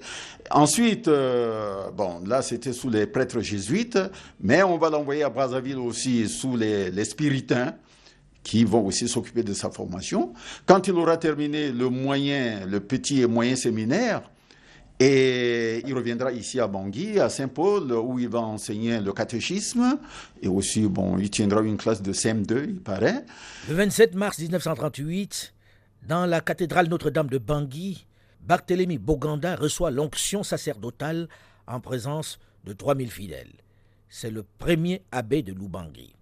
Ensuite, 0.51 1.07
euh, 1.07 1.89
bon, 1.91 2.21
là 2.25 2.41
c'était 2.41 2.73
sous 2.73 2.89
les 2.89 3.07
prêtres 3.07 3.39
jésuites, 3.39 3.99
mais 4.41 4.63
on 4.63 4.77
va 4.77 4.89
l'envoyer 4.89 5.23
à 5.23 5.29
Brazzaville 5.29 5.77
aussi 5.77 6.27
sous 6.27 6.57
les, 6.57 6.91
les 6.91 7.05
spiritains 7.05 7.75
qui 8.43 8.65
vont 8.65 8.85
aussi 8.85 9.07
s'occuper 9.07 9.43
de 9.43 9.53
sa 9.53 9.69
formation. 9.69 10.33
Quand 10.65 10.87
il 10.87 10.93
aura 10.95 11.15
terminé 11.15 11.71
le 11.71 11.89
moyen, 11.89 12.65
le 12.65 12.81
petit 12.81 13.21
et 13.21 13.27
moyen 13.27 13.55
séminaire, 13.55 14.23
et 14.99 15.81
il 15.87 15.93
reviendra 15.93 16.31
ici 16.31 16.59
à 16.59 16.67
Bangui, 16.67 17.19
à 17.19 17.29
Saint-Paul, 17.29 17.91
où 17.93 18.19
il 18.19 18.27
va 18.27 18.41
enseigner 18.41 18.99
le 18.99 19.13
catéchisme. 19.13 19.97
Et 20.41 20.49
aussi, 20.49 20.87
bon, 20.87 21.17
il 21.17 21.29
tiendra 21.29 21.61
une 21.61 21.77
classe 21.77 22.01
de 22.01 22.11
CM2, 22.11 22.65
il 22.67 22.81
paraît. 22.81 23.25
Le 23.69 23.75
27 23.75 24.15
mars 24.15 24.39
1938, 24.39 25.53
dans 26.07 26.25
la 26.25 26.41
cathédrale 26.41 26.87
Notre-Dame 26.89 27.29
de 27.29 27.37
Bangui, 27.37 28.07
Barthélemy 28.41 28.97
Boganda 28.97 29.55
reçoit 29.55 29.91
l'onction 29.91 30.43
sacerdotale 30.43 31.29
en 31.65 31.79
présence 31.79 32.39
de 32.65 32.73
3000 32.73 33.09
fidèles. 33.09 33.53
C'est 34.09 34.31
le 34.31 34.43
premier 34.43 35.03
abbé 35.11 35.43
de 35.43 35.53
Lubangui, 35.53 36.13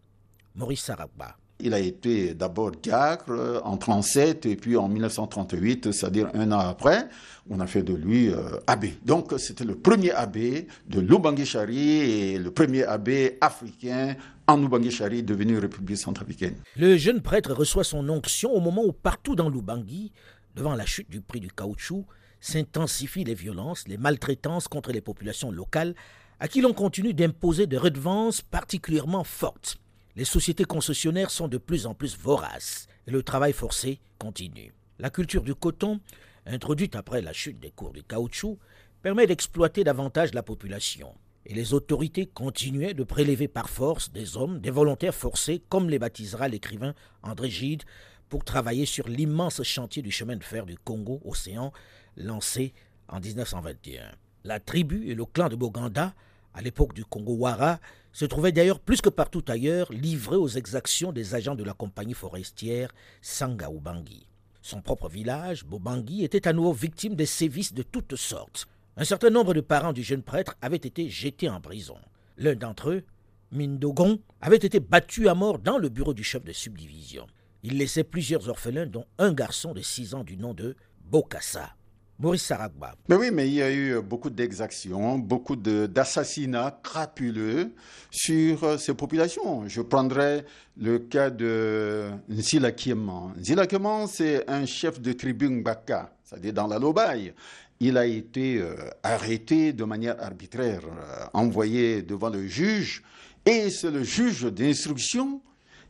Maurice 0.56 0.84
Saragba. 0.84 1.36
Il 1.60 1.74
a 1.74 1.80
été 1.80 2.36
d'abord 2.36 2.72
diacre 2.72 3.62
en 3.64 3.78
37 3.78 4.46
et 4.46 4.56
puis 4.56 4.78
en 4.78 4.88
1938, 4.88 5.92
c'est-à-dire 5.92 6.30
un 6.36 6.52
an 6.52 6.60
après, 6.60 7.08
on 7.50 7.60
a 7.60 7.68
fait 7.68 7.82
de 7.82 7.94
lui 7.94 8.30
euh, 8.30 8.60
abbé. 8.68 8.94
Donc 9.04 9.34
c'était 9.38 9.64
le 9.64 9.76
premier 9.76 10.12
abbé 10.12 10.68
de 10.88 11.00
l'Ubangi-Chari 11.00 11.90
et 11.90 12.38
le 12.38 12.52
premier 12.52 12.84
abbé 12.84 13.38
africain 13.42 14.16
en 14.48 14.62
Ubangi-Chari 14.62 15.24
devenu 15.24 15.58
République 15.58 15.98
centrafricaine. 15.98 16.56
Le 16.76 16.96
jeune 16.96 17.22
prêtre 17.22 17.54
reçoit 17.54 17.84
son 17.84 18.08
onction 18.08 18.52
au 18.52 18.60
moment 18.60 18.84
où 18.86 18.94
partout 18.94 19.36
dans 19.36 19.50
l'Ubangi, 19.50 20.12
devant 20.56 20.76
la 20.76 20.86
chute 20.86 21.10
du 21.10 21.22
prix 21.22 21.40
du 21.40 21.50
caoutchouc, 21.50 22.06
s'intensifient 22.40 23.24
les 23.24 23.34
violences, 23.34 23.88
les 23.88 23.98
maltraitances 23.98 24.68
contre 24.68 24.92
les 24.92 25.02
populations 25.02 25.52
locales 25.52 25.96
à 26.40 26.48
qui 26.48 26.62
l'on 26.62 26.74
continue 26.74 27.14
d'imposer 27.14 27.66
des 27.66 27.78
redevances 27.78 28.42
particulièrement 28.42 29.24
fortes. 29.24 29.78
Les 30.18 30.26
sociétés 30.26 30.66
concessionnaires 30.66 31.30
sont 31.30 31.48
de 31.48 31.60
plus 31.60 31.86
en 31.86 31.94
plus 31.94 32.18
voraces 32.18 32.88
et 33.06 33.12
le 33.12 33.22
travail 33.22 33.54
forcé 33.54 34.00
continue. 34.18 34.74
La 34.98 35.12
culture 35.12 35.44
du 35.44 35.54
coton, 35.54 36.00
introduite 36.48 36.96
après 36.96 37.22
la 37.22 37.34
chute 37.34 37.60
des 37.60 37.70
cours 37.70 37.94
du 37.94 38.02
caoutchouc, 38.02 38.58
permet 39.04 39.28
d'exploiter 39.28 39.84
davantage 39.84 40.34
la 40.34 40.42
population. 40.42 41.14
Et 41.46 41.54
les 41.54 41.76
autorités 41.76 42.26
continuaient 42.26 42.96
de 42.96 43.04
prélever 43.04 43.48
par 43.48 43.70
force 43.70 44.12
des 44.12 44.38
hommes, 44.38 44.60
des 44.60 44.72
volontaires 44.72 45.14
forcés, 45.14 45.62
comme 45.70 45.88
les 45.88 46.00
baptisera 46.00 46.48
l'écrivain 46.48 46.96
André 47.22 47.52
Gide, 47.52 47.84
pour 48.28 48.44
travailler 48.44 48.88
sur 48.88 49.08
l'immense 49.08 49.62
chantier 49.62 50.02
du 50.02 50.10
chemin 50.10 50.36
de 50.36 50.44
fer 50.44 50.66
du 50.66 50.80
Congo-Océan 50.80 51.72
lancé 52.16 52.74
en 53.08 53.20
1921. 53.20 54.12
La 54.46 54.60
tribu 54.60 55.12
et 55.12 55.14
le 55.14 55.26
clan 55.26 55.48
de 55.48 55.56
Boganda, 55.56 56.16
à 56.56 56.64
l'époque 56.64 56.94
du 56.94 57.06
Congo-Wara, 57.06 57.80
se 58.18 58.26
trouvait 58.26 58.52
d'ailleurs 58.52 58.80
plus 58.80 59.00
que 59.00 59.10
partout 59.10 59.46
ailleurs 59.48 59.94
livré 59.94 60.38
aux 60.38 60.48
exactions 60.48 61.12
des 61.12 61.36
agents 61.36 61.54
de 61.54 61.64
la 61.64 61.74
compagnie 61.74 62.16
forestière 62.16 62.92
Sanga 63.22 63.70
Ubangi. 63.70 64.26
Son 64.64 64.82
propre 64.82 65.08
village, 65.08 65.64
Bobangui, 65.66 66.24
était 66.24 66.48
à 66.48 66.54
nouveau 66.54 66.74
victime 66.74 67.14
des 67.14 67.28
sévices 67.28 67.76
de 67.76 67.84
toutes 67.84 68.16
sortes. 68.16 68.66
Un 68.96 69.04
certain 69.04 69.30
nombre 69.30 69.54
de 69.54 69.62
parents 69.62 69.94
du 69.94 70.02
jeune 70.02 70.24
prêtre 70.24 70.56
avaient 70.64 70.78
été 70.78 71.12
jetés 71.12 71.48
en 71.48 71.62
prison. 71.62 72.00
L'un 72.38 72.56
d'entre 72.56 72.90
eux, 72.90 73.04
Mindogon, 73.52 74.20
avait 74.42 74.58
été 74.58 74.80
battu 74.80 75.30
à 75.30 75.36
mort 75.36 75.60
dans 75.60 75.78
le 75.78 75.90
bureau 75.90 76.16
du 76.16 76.24
chef 76.24 76.44
de 76.44 76.54
subdivision. 76.54 77.28
Il 77.62 77.78
laissait 77.78 78.04
plusieurs 78.04 78.50
orphelins, 78.50 78.88
dont 78.88 79.06
un 79.20 79.32
garçon 79.32 79.76
de 79.76 79.82
six 79.82 80.16
ans 80.16 80.24
du 80.24 80.38
nom 80.38 80.56
de 80.56 80.76
Bokassa. 81.02 81.77
Maurice 82.20 82.46
Saragba. 82.46 82.96
Mais 83.10 83.16
oui, 83.16 83.30
mais 83.32 83.48
il 83.48 83.54
y 83.54 83.62
a 83.62 83.72
eu 83.72 84.02
beaucoup 84.02 84.32
d'exactions, 84.32 85.20
beaucoup 85.20 85.56
d'assassinats 85.56 86.80
crapuleux 86.82 87.74
sur 88.10 88.64
euh, 88.64 88.78
ces 88.78 88.96
populations. 88.96 89.68
Je 89.68 89.82
prendrai 89.82 90.44
le 90.78 90.98
cas 90.98 91.30
de 91.30 92.10
Nzila 92.28 92.72
Kieman. 92.72 93.34
Nzila 93.38 93.68
Kieman, 93.68 94.08
c'est 94.08 94.50
un 94.50 94.66
chef 94.66 95.00
de 95.00 95.14
tribu 95.14 95.48
Mbaka, 95.48 96.12
c'est-à-dire 96.24 96.54
dans 96.54 96.66
la 96.66 96.80
Lobaye. 96.80 97.34
Il 97.80 97.98
a 97.98 98.08
été 98.08 98.58
euh, 98.58 98.76
arrêté 99.04 99.72
de 99.72 99.84
manière 99.84 100.16
arbitraire, 100.20 100.82
euh, 100.86 101.26
envoyé 101.34 102.02
devant 102.02 102.30
le 102.30 102.48
juge, 102.48 103.04
et 103.46 103.70
c'est 103.70 103.92
le 103.92 104.02
juge 104.02 104.44
d'instruction 104.46 105.40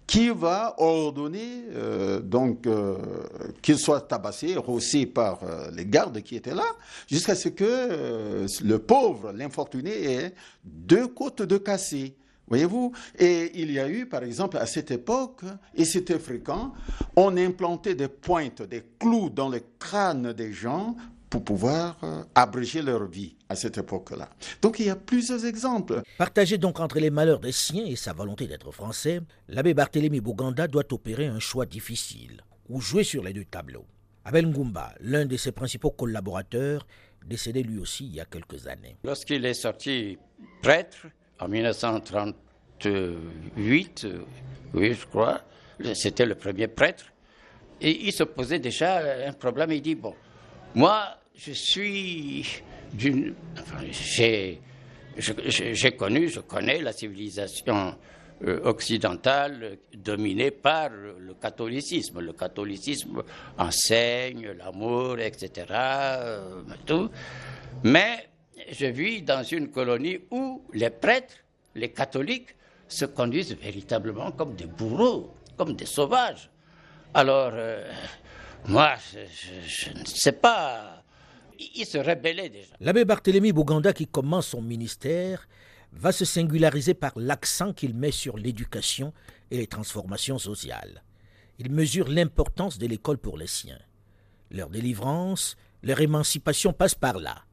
qui 0.07 0.29
va 0.29 0.73
ordonner 0.77 1.65
euh, 1.75 2.21
donc 2.21 2.65
euh, 2.65 2.97
qu'il 3.61 3.77
soit 3.77 4.01
tabassé, 4.01 4.55
rossé 4.55 5.05
par 5.05 5.43
euh, 5.43 5.69
les 5.75 5.85
gardes 5.85 6.21
qui 6.21 6.37
étaient 6.37 6.55
là, 6.55 6.65
jusqu'à 7.07 7.35
ce 7.35 7.49
que 7.49 8.45
le 8.63 8.79
pauvre, 8.79 9.33
l'infortuné, 9.33 9.91
ait 10.13 10.33
deux 10.63 11.07
côtes 11.07 11.41
de 11.41 11.57
cassé. 11.57 12.15
Voyez-vous? 12.47 12.93
Et 13.19 13.51
il 13.61 13.71
y 13.71 13.79
a 13.79 13.89
eu, 13.89 14.05
par 14.05 14.23
exemple, 14.23 14.57
à 14.57 14.65
cette 14.65 14.91
époque, 14.91 15.41
et 15.75 15.83
c'était 15.83 16.17
fréquent, 16.17 16.73
on 17.17 17.35
implantait 17.35 17.95
des 17.95 18.07
pointes, 18.07 18.61
des 18.61 18.83
clous 18.97 19.29
dans 19.29 19.49
le 19.49 19.61
crâne 19.77 20.31
des 20.31 20.53
gens 20.53 20.95
pour 21.29 21.43
pouvoir 21.43 21.97
euh, 22.03 22.23
abréger 22.35 22.81
leur 22.81 23.05
vie 23.05 23.35
à 23.49 23.55
cette 23.55 23.77
époque-là. 23.77 24.29
Donc 24.61 24.79
il 24.79 24.87
y 24.87 24.89
a 24.89 24.95
plusieurs 24.95 25.45
exemples. 25.45 26.01
Partagé 26.17 26.57
donc 26.57 26.79
entre 26.79 26.99
les 26.99 27.09
malheurs 27.09 27.39
des 27.39 27.51
siens 27.51 27.85
et 27.85 27.95
sa 27.95 28.13
volonté 28.13 28.47
d'être 28.47 28.71
français, 28.71 29.21
l'abbé 29.47 29.73
Barthélemy 29.73 30.19
Bouganda 30.19 30.67
doit 30.67 30.91
opérer 30.91 31.27
un 31.27 31.39
choix 31.39 31.65
difficile, 31.65 32.41
ou 32.69 32.81
jouer 32.81 33.03
sur 33.03 33.23
les 33.23 33.33
deux 33.33 33.45
tableaux. 33.45 33.85
Abel 34.25 34.47
Ngumba, 34.47 34.93
l'un 34.99 35.25
de 35.25 35.37
ses 35.37 35.53
principaux 35.53 35.91
collaborateurs, 35.91 36.85
décédé 37.25 37.63
lui 37.63 37.79
aussi 37.79 38.05
il 38.05 38.15
y 38.15 38.19
a 38.19 38.25
quelques 38.25 38.67
années. 38.67 38.97
Lorsqu'il 39.03 39.45
est 39.45 39.53
sorti 39.53 40.17
prêtre, 40.61 41.07
en 41.39 41.47
1938, 41.47 44.07
oui 44.73 44.93
je 44.93 45.05
crois, 45.05 45.41
c'était 45.93 46.25
le 46.25 46.35
premier 46.35 46.67
prêtre, 46.67 47.05
et 47.79 48.07
il 48.07 48.11
se 48.11 48.23
posait 48.23 48.59
déjà 48.59 49.27
un 49.27 49.33
problème, 49.33 49.71
il 49.71 49.81
dit, 49.81 49.95
bon, 49.95 50.13
moi, 50.75 51.17
je 51.37 51.51
suis 51.51 52.45
d'une. 52.93 53.35
Enfin, 53.59 53.83
j'ai, 53.91 54.59
j'ai 55.17 55.91
connu, 55.91 56.29
je 56.29 56.39
connais 56.41 56.81
la 56.81 56.93
civilisation 56.93 57.95
euh, 58.43 58.59
occidentale 58.65 59.77
dominée 59.95 60.51
par 60.51 60.89
le 60.89 61.33
catholicisme. 61.33 62.19
Le 62.19 62.33
catholicisme 62.33 63.23
enseigne 63.57 64.51
l'amour, 64.51 65.19
etc. 65.19 65.65
Euh, 65.71 66.61
tout. 66.85 67.09
Mais 67.83 68.29
je 68.71 68.85
vis 68.87 69.21
dans 69.21 69.43
une 69.43 69.69
colonie 69.69 70.19
où 70.31 70.61
les 70.73 70.89
prêtres, 70.89 71.35
les 71.75 71.89
catholiques, 71.89 72.49
se 72.87 73.05
conduisent 73.05 73.55
véritablement 73.55 74.31
comme 74.31 74.55
des 74.55 74.65
bourreaux, 74.65 75.33
comme 75.57 75.75
des 75.75 75.85
sauvages. 75.85 76.49
Alors, 77.13 77.51
euh, 77.53 77.89
moi, 78.67 78.95
je, 79.65 79.89
ne 79.97 80.05
sais 80.05 80.33
pas. 80.33 80.96
Il 81.59 81.85
se 81.85 81.97
rébellait 81.97 82.49
déjà. 82.49 82.75
L'abbé 82.79 83.05
Barthélemy 83.05 83.51
Bouganda, 83.51 83.93
qui 83.93 84.07
commence 84.07 84.47
son 84.47 84.61
ministère, 84.61 85.47
va 85.91 86.11
se 86.11 86.25
singulariser 86.25 86.93
par 86.93 87.13
l'accent 87.15 87.73
qu'il 87.73 87.93
met 87.93 88.11
sur 88.11 88.37
l'éducation 88.37 89.13
et 89.51 89.57
les 89.57 89.67
transformations 89.67 90.37
sociales. 90.37 91.03
Il 91.59 91.71
mesure 91.71 92.07
l'importance 92.07 92.77
de 92.77 92.87
l'école 92.87 93.17
pour 93.17 93.37
les 93.37 93.47
siens. 93.47 93.79
Leur 94.51 94.69
délivrance, 94.69 95.55
leur 95.83 95.99
émancipation 95.99 96.73
passe 96.73 96.95
par 96.95 97.19
là. 97.19 97.43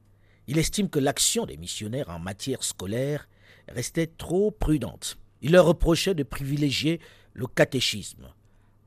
Il 0.47 0.59
estime 0.59 0.91
que 0.91 0.99
l'action 0.99 1.47
des 1.47 1.57
missionnaires 1.57 2.11
en 2.11 2.19
matière 2.19 2.63
scolaire 2.63 3.29
restait 3.69 4.07
trop 4.07 4.51
prudente. 4.51 5.17
Il 5.41 5.53
leur 5.53 5.67
reprochait 5.67 6.15
de 6.15 6.23
privilégier 6.23 7.01
le 7.33 7.47
catéchisme. 7.47 8.29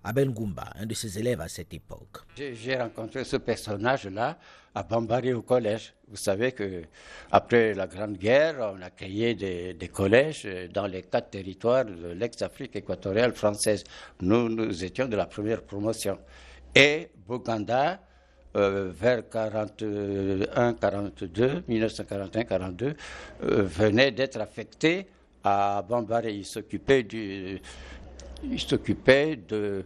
Abel 0.08 0.30
Goumba, 0.30 0.70
un 0.80 0.86
de 0.86 0.94
ses 0.94 1.20
élèves 1.20 1.42
à 1.42 1.50
cette 1.50 1.74
époque. 1.74 2.20
J'ai 2.38 2.78
rencontré 2.78 3.26
ce 3.26 3.36
personnage-là 3.36 4.38
à 4.74 4.84
Bambari 4.84 5.34
au 5.34 5.42
collège. 5.42 5.94
Vous 6.08 6.16
savez 6.16 6.54
que 6.54 6.84
après 7.30 7.74
la 7.74 7.88
Grande 7.88 8.16
Guerre, 8.18 8.74
on 8.74 8.82
a 8.82 8.90
créé 8.90 9.36
des, 9.36 9.88
collèges 9.90 10.48
dans 10.74 10.88
les 10.88 11.02
quatre 11.02 11.32
territoires 11.32 11.84
de 11.84 12.14
l'ex-Afrique 12.14 12.78
équatoriale 12.78 13.34
française. 13.34 13.84
Nous, 14.22 14.48
nous 14.48 14.86
étions 14.86 15.10
de 15.10 15.18
la 15.18 15.26
première 15.26 15.62
promotion. 15.64 16.18
Et 16.74 17.10
Bouganda, 17.28 18.00
euh, 18.56 18.90
vers 18.94 19.24
41-42, 19.24 21.64
1941-42, 21.68 22.96
euh, 23.44 23.64
venait 23.64 24.12
d'être 24.12 24.40
affecté 24.40 25.08
à 25.44 25.84
Bambari. 25.88 26.38
Il 26.38 26.46
s'occupait 26.46 27.04
du, 27.04 27.60
il 28.44 28.60
s'occupait 28.60 29.36
de, 29.48 29.86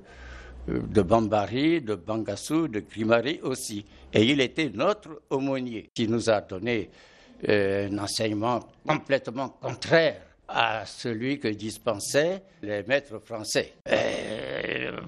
de 0.68 1.02
Bambari, 1.02 1.82
de 1.82 1.96
Bangassou, 1.96 2.68
de 2.68 2.80
Grimari 2.82 3.40
aussi. 3.44 3.86
Et 4.14 4.24
il 4.24 4.42
était 4.42 4.70
notre 4.74 5.22
aumônier 5.30 5.90
qui 5.94 6.08
nous 6.08 6.30
a 6.30 6.42
donné 6.42 6.90
euh, 7.48 7.90
un 7.90 7.98
enseignement 7.98 8.60
complètement 8.88 9.50
contraire 9.50 10.22
à 10.48 10.86
celui 10.86 11.40
que 11.40 11.48
dispensaient 11.48 12.44
les 12.62 12.84
maîtres 12.84 13.20
français. 13.20 13.76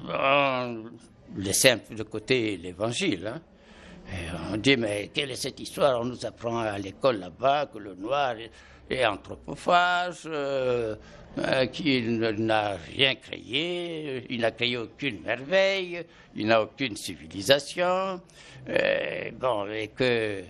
on 0.09 0.85
laissait 1.37 1.71
un 1.71 1.77
peu 1.79 1.95
de 1.95 2.03
côté 2.03 2.57
l'évangile. 2.57 3.27
Hein. 3.27 3.41
on 4.51 4.57
dit, 4.57 4.77
mais 4.77 5.09
quelle 5.13 5.31
est 5.31 5.35
cette 5.35 5.59
histoire? 5.59 5.99
On 5.99 6.05
nous 6.05 6.25
apprend 6.25 6.59
à 6.59 6.77
l'école 6.77 7.19
là-bas 7.19 7.67
que 7.67 7.77
le 7.77 7.95
noir 7.95 8.35
est 8.89 9.05
anthropophage, 9.05 10.23
euh, 10.25 10.95
euh, 11.39 11.65
qu'il 11.65 12.19
n'a 12.19 12.77
rien 12.95 13.15
créé, 13.15 14.23
il 14.29 14.41
n'a 14.41 14.51
créé 14.51 14.77
aucune 14.77 15.21
merveille, 15.21 16.03
il 16.35 16.45
n'a 16.45 16.61
aucune 16.61 16.95
civilisation, 16.95 18.21
euh, 18.69 19.31
bon, 19.39 19.65
et 19.71 19.87
que 19.87 20.43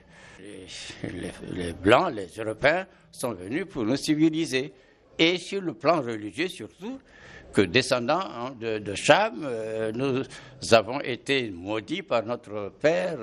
les, 1.54 1.72
Blancs, 1.72 2.13
les 2.13 2.28
Européens, 2.38 2.86
sont 3.13 3.32
venus 3.32 3.66
pour 3.66 3.86
nous 3.86 3.96
civiliser. 3.96 4.74
Et 5.18 5.38
sur 5.38 5.62
le 5.62 5.74
plan 5.74 6.02
religieux 6.02 6.50
surtout, 6.50 7.00
que 7.54 7.62
descendants 7.62 8.20
hein, 8.20 8.54
de, 8.60 8.96
Cham, 8.96 9.42
euh, 9.46 9.92
nous 9.94 10.74
avons 10.74 11.00
été 11.00 11.50
maudits 11.50 12.02
par 12.02 12.25
notre 12.25 12.74
père 12.82 13.18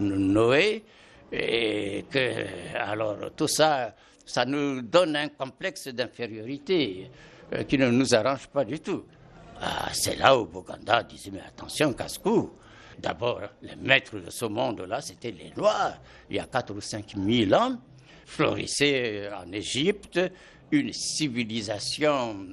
Noé, 0.00 0.82
et 1.30 2.04
que, 2.10 2.44
alors, 2.74 3.16
tout 3.36 3.48
ça 3.48 3.94
ça 4.26 4.44
nous 4.44 4.82
donne 4.82 5.16
un 5.16 5.28
complexe 5.28 5.88
d'infériorité 5.88 7.10
euh, 7.52 7.64
qui 7.64 7.78
ne 7.78 7.90
nous 7.90 8.14
arrange 8.14 8.46
pas 8.48 8.64
du 8.64 8.80
tout. 8.80 9.04
Ah, 9.60 9.90
c'est 9.92 10.16
là 10.16 10.36
où 10.36 10.44
Boganda 10.46 11.02
disait, 11.02 11.30
mais 11.32 11.40
attention, 11.40 11.92
casse-cou. 11.92 12.50
D'abord, 12.98 13.40
les 13.62 13.76
maîtres 13.76 14.18
de 14.18 14.30
ce 14.30 14.44
monde-là, 14.44 15.00
c'était 15.00 15.30
les 15.30 15.52
Noirs. 15.56 15.98
Il 16.30 16.36
y 16.36 16.38
a 16.38 16.46
4 16.46 16.74
ou 16.74 16.80
5 16.80 17.14
000 17.16 17.52
ans, 17.52 17.78
florissait 18.26 19.30
en 19.32 19.50
Égypte 19.52 20.20
une 20.70 20.92
civilisation 20.92 22.46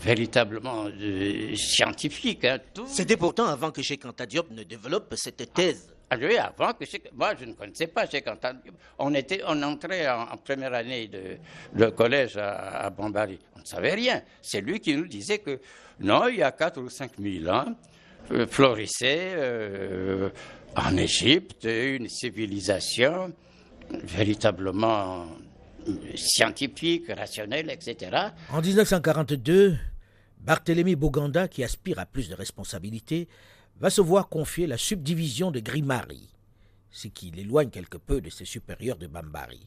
véritablement 0.00 0.86
euh, 0.86 1.54
scientifique. 1.56 2.44
Hein, 2.44 2.58
c'était 2.86 3.16
pourtant 3.16 3.46
avant 3.46 3.70
que 3.70 3.82
Cheikh 3.82 4.04
Diop 4.28 4.50
ne 4.50 4.62
développe 4.62 5.14
cette 5.16 5.52
thèse. 5.52 5.92
Avant 6.10 6.72
que 6.72 6.84
moi 7.14 7.34
je 7.38 7.44
ne 7.44 7.52
connaissais 7.52 7.86
pas 7.86 8.06
On 8.98 9.14
était, 9.14 9.42
on 9.46 9.62
entrait 9.62 10.08
en, 10.08 10.36
première 10.38 10.72
année 10.72 11.08
de, 11.08 11.86
collège 11.90 12.36
à, 12.38 12.88
Bambari. 12.90 13.38
On 13.56 13.60
ne 13.60 13.64
savait 13.64 13.94
rien. 13.94 14.22
C'est 14.40 14.60
lui 14.60 14.80
qui 14.80 14.96
nous 14.96 15.06
disait 15.06 15.38
que 15.38 15.60
non, 16.00 16.28
il 16.28 16.38
y 16.38 16.42
a 16.42 16.52
4 16.52 16.80
ou 16.80 16.88
5 16.88 17.12
000 17.18 17.52
ans, 17.52 17.74
euh, 18.30 18.46
florissait 18.46 19.32
euh, 19.34 20.30
en 20.76 20.96
Égypte 20.96 21.64
une 21.64 22.08
civilisation 22.08 23.32
véritablement 23.90 25.26
scientifique, 26.14 27.10
rationnelle, 27.10 27.70
etc. 27.70 28.16
En 28.50 28.60
1942, 28.60 29.76
Barthélemy 30.40 30.96
Boganda, 30.96 31.48
qui 31.48 31.64
aspire 31.64 31.98
à 31.98 32.06
plus 32.06 32.28
de 32.28 32.34
responsabilités, 32.34 33.28
va 33.80 33.90
se 33.90 34.00
voir 34.00 34.28
confier 34.28 34.66
la 34.66 34.76
subdivision 34.76 35.50
de 35.50 35.60
Grimari, 35.60 36.28
ce 36.90 37.08
qui 37.08 37.30
l'éloigne 37.30 37.70
quelque 37.70 37.96
peu 37.96 38.20
de 38.20 38.30
ses 38.30 38.44
supérieurs 38.44 38.98
de 38.98 39.06
Bambari. 39.06 39.66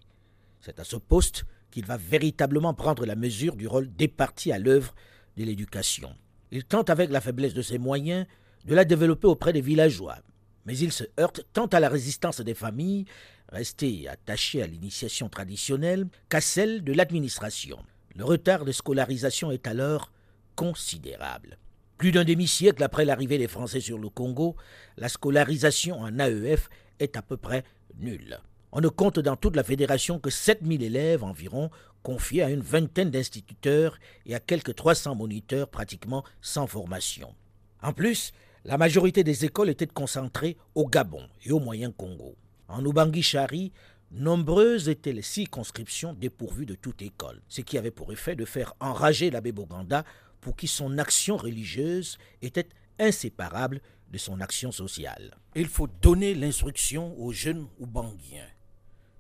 C'est 0.60 0.80
à 0.80 0.84
ce 0.84 0.98
poste 0.98 1.46
qu'il 1.72 1.86
va 1.86 1.98
véritablement 1.98 2.74
prendre 2.74 3.06
la 3.06 3.16
mesure 3.16 3.56
du 3.56 3.68
rôle 3.68 3.94
départi 3.96 4.52
à 4.52 4.60
l'œuvre 4.60 4.94
de 5.38 5.46
l'éducation. 5.46 6.14
Il 6.52 6.66
tente 6.66 6.90
avec 6.90 7.10
la 7.10 7.22
faiblesse 7.22 7.54
de 7.54 7.62
ses 7.62 7.78
moyens 7.78 8.26
de 8.66 8.76
la 8.76 8.84
développer 8.84 9.28
auprès 9.28 9.54
des 9.54 9.62
villageois, 9.62 10.18
mais 10.66 10.78
il 10.78 10.92
se 10.92 11.06
heurte 11.20 11.46
tant 11.54 11.68
à 11.68 11.80
la 11.80 11.90
résistance 11.90 12.42
des 12.42 12.54
familles, 12.54 13.06
restées 13.50 14.08
attachées 14.08 14.62
à 14.62 14.68
l'initiation 14.68 15.30
traditionnelle, 15.30 16.08
qu'à 16.30 16.42
celle 16.42 16.84
de 16.84 16.94
l'administration. 16.94 17.80
Le 18.16 18.26
retard 18.26 18.66
de 18.66 18.74
scolarisation 18.74 19.52
est 19.52 19.68
alors 19.68 20.12
considérable. 20.56 21.58
Plus 22.02 22.12
d'un 22.12 22.24
demi-siècle 22.24 22.82
après 22.82 23.06
l'arrivée 23.06 23.38
des 23.38 23.48
Français 23.48 23.80
sur 23.80 24.00
le 24.00 24.10
Congo, 24.10 24.56
la 24.98 25.08
scolarisation 25.08 26.00
en 26.00 26.18
AEF 26.18 26.68
est 27.00 27.16
à 27.16 27.22
peu 27.22 27.38
près 27.38 27.64
nulle. 28.00 28.40
On 28.72 28.82
ne 28.82 28.88
compte 28.88 29.20
dans 29.20 29.36
toute 29.36 29.56
la 29.56 29.64
fédération 29.64 30.18
que 30.18 30.32
7000 30.32 30.82
élèves 30.82 31.24
environ, 31.24 31.70
confiés 32.02 32.42
à 32.42 32.50
une 32.50 32.64
vingtaine 32.64 33.12
d'instituteurs 33.12 34.00
et 34.26 34.34
à 34.34 34.40
quelques 34.40 34.74
300 34.74 35.14
moniteurs 35.14 35.68
pratiquement 35.68 36.24
sans 36.42 36.66
formation. 36.66 37.36
En 37.84 37.94
plus, 37.94 38.32
la 38.66 38.80
majorité 38.80 39.24
des 39.24 39.46
écoles 39.46 39.70
étaient 39.70 39.86
concentrées 39.86 40.58
au 40.74 40.88
Gabon 40.88 41.30
et 41.46 41.52
au 41.52 41.60
Moyen-Congo. 41.60 42.36
En 42.68 42.84
Ubangi-Chari, 42.84 43.74
nombreuses 44.10 44.90
étaient 44.90 45.14
les 45.14 45.22
circonscriptions 45.22 46.14
dépourvues 46.14 46.66
de 46.66 46.74
toute 46.74 47.04
école, 47.04 47.44
ce 47.48 47.62
qui 47.62 47.78
avait 47.78 47.92
pour 47.92 48.12
effet 48.12 48.36
de 48.36 48.46
faire 48.46 48.74
enrager 48.80 49.30
l'abbé 49.30 49.52
Boganda 49.52 50.04
pour 50.42 50.56
qui 50.56 50.68
son 50.68 50.98
action 50.98 51.38
religieuse 51.38 52.18
était 52.42 52.68
inséparable 53.00 53.82
de 54.12 54.18
son 54.18 54.42
action 54.42 54.72
sociale. 54.72 55.38
Il 55.56 55.68
faut 55.68 55.88
donner 56.02 56.34
l'instruction 56.34 57.18
aux 57.20 57.32
jeunes 57.32 57.68
Oubanguiens. 57.80 58.50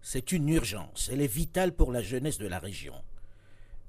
C'est 0.02 0.32
une 0.32 0.50
urgence, 0.50 1.10
elle 1.12 1.22
est 1.22 1.34
vitale 1.34 1.74
pour 1.74 1.92
la 1.92 2.02
jeunesse 2.02 2.40
de 2.40 2.48
la 2.48 2.60
région. 2.60 2.96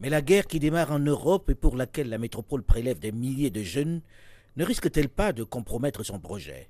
Mais 0.00 0.10
la 0.10 0.20
guerre 0.20 0.46
qui 0.46 0.60
démarre 0.60 0.92
en 0.92 0.98
Europe 0.98 1.48
et 1.48 1.54
pour 1.54 1.76
laquelle 1.76 2.08
la 2.08 2.18
métropole 2.18 2.62
prélève 2.62 2.98
des 2.98 3.12
milliers 3.12 3.50
de 3.50 3.62
jeunes 3.62 4.02
ne 4.56 4.64
risque-t-elle 4.64 5.08
pas 5.08 5.32
de 5.32 5.44
compromettre 5.44 6.02
son 6.02 6.18
projet? 6.18 6.68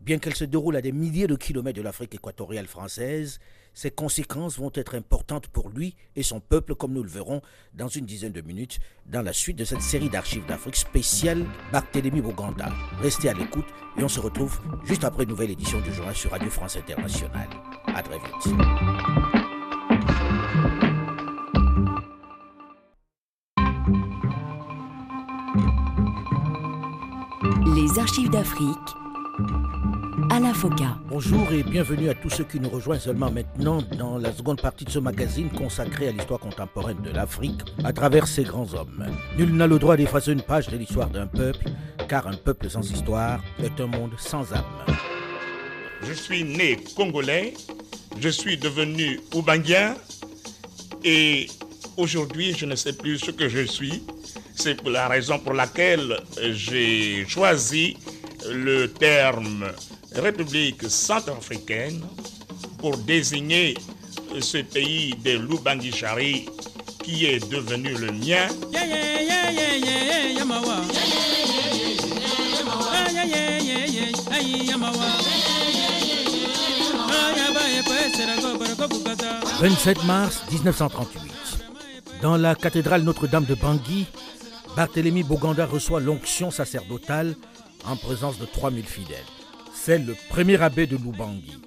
Bien 0.00 0.18
qu'elle 0.18 0.36
se 0.36 0.44
déroule 0.44 0.76
à 0.76 0.82
des 0.82 0.92
milliers 0.92 1.26
de 1.26 1.34
kilomètres 1.34 1.78
de 1.78 1.82
l'Afrique 1.82 2.14
équatoriale 2.14 2.68
française, 2.68 3.40
ses 3.74 3.90
conséquences 3.90 4.58
vont 4.58 4.72
être 4.74 4.94
importantes 4.94 5.48
pour 5.48 5.68
lui 5.68 5.94
et 6.16 6.22
son 6.22 6.40
peuple, 6.40 6.74
comme 6.74 6.92
nous 6.92 7.02
le 7.02 7.08
verrons 7.08 7.40
dans 7.74 7.88
une 7.88 8.06
dizaine 8.06 8.32
de 8.32 8.40
minutes, 8.40 8.78
dans 9.06 9.22
la 9.22 9.32
suite 9.32 9.56
de 9.56 9.64
cette 9.64 9.82
série 9.82 10.08
d'archives 10.08 10.46
d'Afrique 10.46 10.76
spéciale 10.76 11.46
Barthélemy 11.72 12.20
Bouganda. 12.20 12.68
Restez 13.00 13.28
à 13.28 13.34
l'écoute 13.34 13.66
et 13.96 14.04
on 14.04 14.08
se 14.08 14.20
retrouve 14.20 14.60
juste 14.84 15.04
après 15.04 15.24
une 15.24 15.30
nouvelle 15.30 15.50
édition 15.50 15.80
du 15.80 15.92
journal 15.92 16.14
sur 16.14 16.30
Radio 16.30 16.50
France 16.50 16.76
Internationale. 16.76 17.48
À 17.86 18.02
très 18.02 18.18
vite. 18.18 18.54
Les 27.74 27.98
archives 27.98 28.30
d'Afrique 28.30 28.99
Bonjour 31.08 31.52
et 31.52 31.62
bienvenue 31.62 32.08
à 32.08 32.14
tous 32.14 32.28
ceux 32.28 32.44
qui 32.44 32.58
nous 32.58 32.68
rejoignent 32.68 33.00
seulement 33.00 33.30
maintenant 33.30 33.82
dans 33.96 34.18
la 34.18 34.32
seconde 34.32 34.60
partie 34.60 34.84
de 34.84 34.90
ce 34.90 34.98
magazine 34.98 35.48
consacré 35.48 36.08
à 36.08 36.10
l'histoire 36.10 36.40
contemporaine 36.40 37.00
de 37.02 37.10
l'Afrique 37.10 37.60
à 37.84 37.92
travers 37.92 38.26
ses 38.26 38.42
grands 38.42 38.74
hommes. 38.74 39.06
Nul 39.38 39.54
n'a 39.54 39.68
le 39.68 39.78
droit 39.78 39.96
d'effacer 39.96 40.32
une 40.32 40.42
page 40.42 40.66
de 40.68 40.76
l'histoire 40.76 41.08
d'un 41.08 41.28
peuple, 41.28 41.70
car 42.08 42.26
un 42.26 42.34
peuple 42.34 42.68
sans 42.68 42.82
histoire 42.90 43.40
est 43.62 43.80
un 43.80 43.86
monde 43.86 44.10
sans 44.18 44.52
âme. 44.52 44.64
Je 46.02 46.12
suis 46.12 46.42
né 46.42 46.78
congolais, 46.96 47.54
je 48.18 48.28
suis 48.28 48.56
devenu 48.56 49.20
Oubanguien 49.34 49.94
et 51.04 51.46
aujourd'hui 51.96 52.54
je 52.56 52.66
ne 52.66 52.74
sais 52.74 52.92
plus 52.92 53.18
ce 53.18 53.30
que 53.30 53.48
je 53.48 53.64
suis. 53.66 54.02
C'est 54.56 54.84
la 54.84 55.06
raison 55.06 55.38
pour 55.38 55.54
laquelle 55.54 56.18
j'ai 56.50 57.24
choisi 57.28 57.96
le 58.48 58.88
terme 58.88 59.70
République 60.14 60.88
centrafricaine 60.88 62.02
pour 62.78 62.96
désigner 62.98 63.74
ce 64.40 64.58
pays 64.58 65.14
de 65.24 65.38
l'Ubanguichari 65.38 66.48
qui 67.02 67.26
est 67.26 67.50
devenu 67.50 67.94
le 67.94 68.12
mien. 68.12 68.48
27 79.60 80.04
mars 80.04 80.42
1938. 80.50 81.32
Dans 82.22 82.36
la 82.38 82.54
cathédrale 82.54 83.02
Notre-Dame 83.02 83.44
de 83.44 83.54
Bangui, 83.54 84.06
Barthélemy 84.74 85.22
Boganda 85.22 85.66
reçoit 85.66 86.00
l'onction 86.00 86.50
sacerdotale 86.50 87.34
en 87.86 87.96
présence 87.96 88.38
de 88.38 88.46
3000 88.46 88.84
fidèles. 88.84 89.39
C'est 89.82 89.98
le 89.98 90.14
premier 90.28 90.60
abbé 90.60 90.86
de 90.86 90.98
Lubangui. 90.98 91.58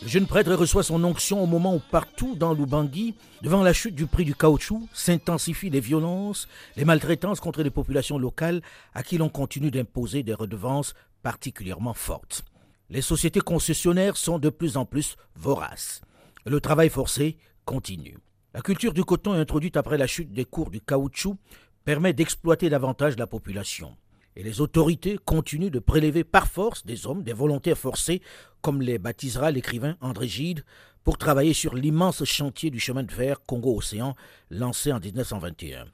Le 0.00 0.08
jeune 0.08 0.26
prêtre 0.26 0.54
reçoit 0.54 0.82
son 0.82 1.04
onction 1.04 1.42
au 1.42 1.46
moment 1.46 1.74
où 1.74 1.82
partout 1.90 2.34
dans 2.34 2.54
Lubangui, 2.54 3.14
devant 3.42 3.62
la 3.62 3.74
chute 3.74 3.94
du 3.94 4.06
prix 4.06 4.24
du 4.24 4.34
caoutchouc, 4.34 4.88
s'intensifient 4.94 5.68
les 5.68 5.80
violences, 5.80 6.48
les 6.78 6.86
maltraitances 6.86 7.38
contre 7.38 7.62
les 7.62 7.68
populations 7.68 8.16
locales 8.16 8.62
à 8.94 9.02
qui 9.02 9.18
l'on 9.18 9.28
continue 9.28 9.70
d'imposer 9.70 10.22
des 10.22 10.32
redevances 10.32 10.94
particulièrement 11.22 11.92
fortes. 11.92 12.46
Les 12.88 13.02
sociétés 13.02 13.40
concessionnaires 13.40 14.16
sont 14.16 14.38
de 14.38 14.48
plus 14.48 14.78
en 14.78 14.86
plus 14.86 15.16
voraces. 15.36 16.00
Le 16.46 16.62
travail 16.62 16.88
forcé 16.88 17.36
continue. 17.66 18.16
La 18.54 18.62
culture 18.62 18.94
du 18.94 19.04
coton 19.04 19.34
introduite 19.34 19.76
après 19.76 19.98
la 19.98 20.06
chute 20.06 20.32
des 20.32 20.46
cours 20.46 20.70
du 20.70 20.80
caoutchouc 20.80 21.36
permet 21.84 22.14
d'exploiter 22.14 22.70
davantage 22.70 23.18
la 23.18 23.26
population. 23.26 23.94
Et 24.40 24.42
les 24.42 24.62
autorités 24.62 25.18
continuent 25.22 25.68
de 25.68 25.80
prélever 25.80 26.24
par 26.24 26.48
force 26.48 26.86
des 26.86 27.06
hommes, 27.06 27.22
des 27.22 27.34
volontaires 27.34 27.76
forcés, 27.76 28.22
comme 28.62 28.80
les 28.80 28.96
baptisera 28.96 29.50
l'écrivain 29.50 29.98
André 30.00 30.28
Gide, 30.28 30.64
pour 31.04 31.18
travailler 31.18 31.52
sur 31.52 31.74
l'immense 31.74 32.24
chantier 32.24 32.70
du 32.70 32.80
chemin 32.80 33.02
de 33.02 33.12
fer 33.12 33.42
Congo-Océan 33.44 34.16
lancé 34.48 34.94
en 34.94 34.98
1921. 34.98 35.84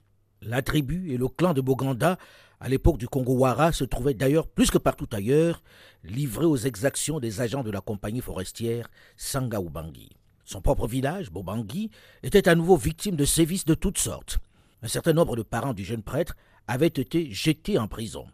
La 0.43 0.63
tribu 0.63 1.13
et 1.13 1.17
le 1.17 1.27
clan 1.27 1.55
de 1.55 1.61
Boganda, 1.61 2.19
à 2.61 2.69
l'époque 2.69 2.99
du 2.99 3.09
Congo-Wara, 3.09 3.73
se 3.73 3.83
trouvaient 3.83 4.15
d'ailleurs 4.15 4.47
plus 4.47 4.71
que 4.71 4.79
partout 4.79 5.09
ailleurs, 5.11 5.61
livrés 6.05 6.45
aux 6.45 6.57
exactions 6.57 7.19
des 7.19 7.41
agents 7.41 7.65
de 7.65 7.73
la 7.73 7.81
compagnie 7.81 8.21
forestière 8.21 8.89
Sanga 9.17 9.59
Ubangi. 9.59 10.11
Son 10.45 10.61
propre 10.61 10.87
village, 10.87 11.33
Bobangui, 11.33 11.91
était 12.23 12.49
à 12.49 12.55
nouveau 12.55 12.77
victime 12.77 13.17
de 13.17 13.25
sévices 13.25 13.65
de 13.65 13.75
toutes 13.75 13.99
sortes. 13.99 14.39
Un 14.85 14.89
certain 14.89 15.15
nombre 15.15 15.35
de 15.35 15.43
parents 15.43 15.75
du 15.75 15.85
jeune 15.85 16.05
prêtre 16.05 16.37
avaient 16.69 16.87
été 16.87 17.33
jetés 17.33 17.77
en 17.77 17.89
prison. 17.89 18.27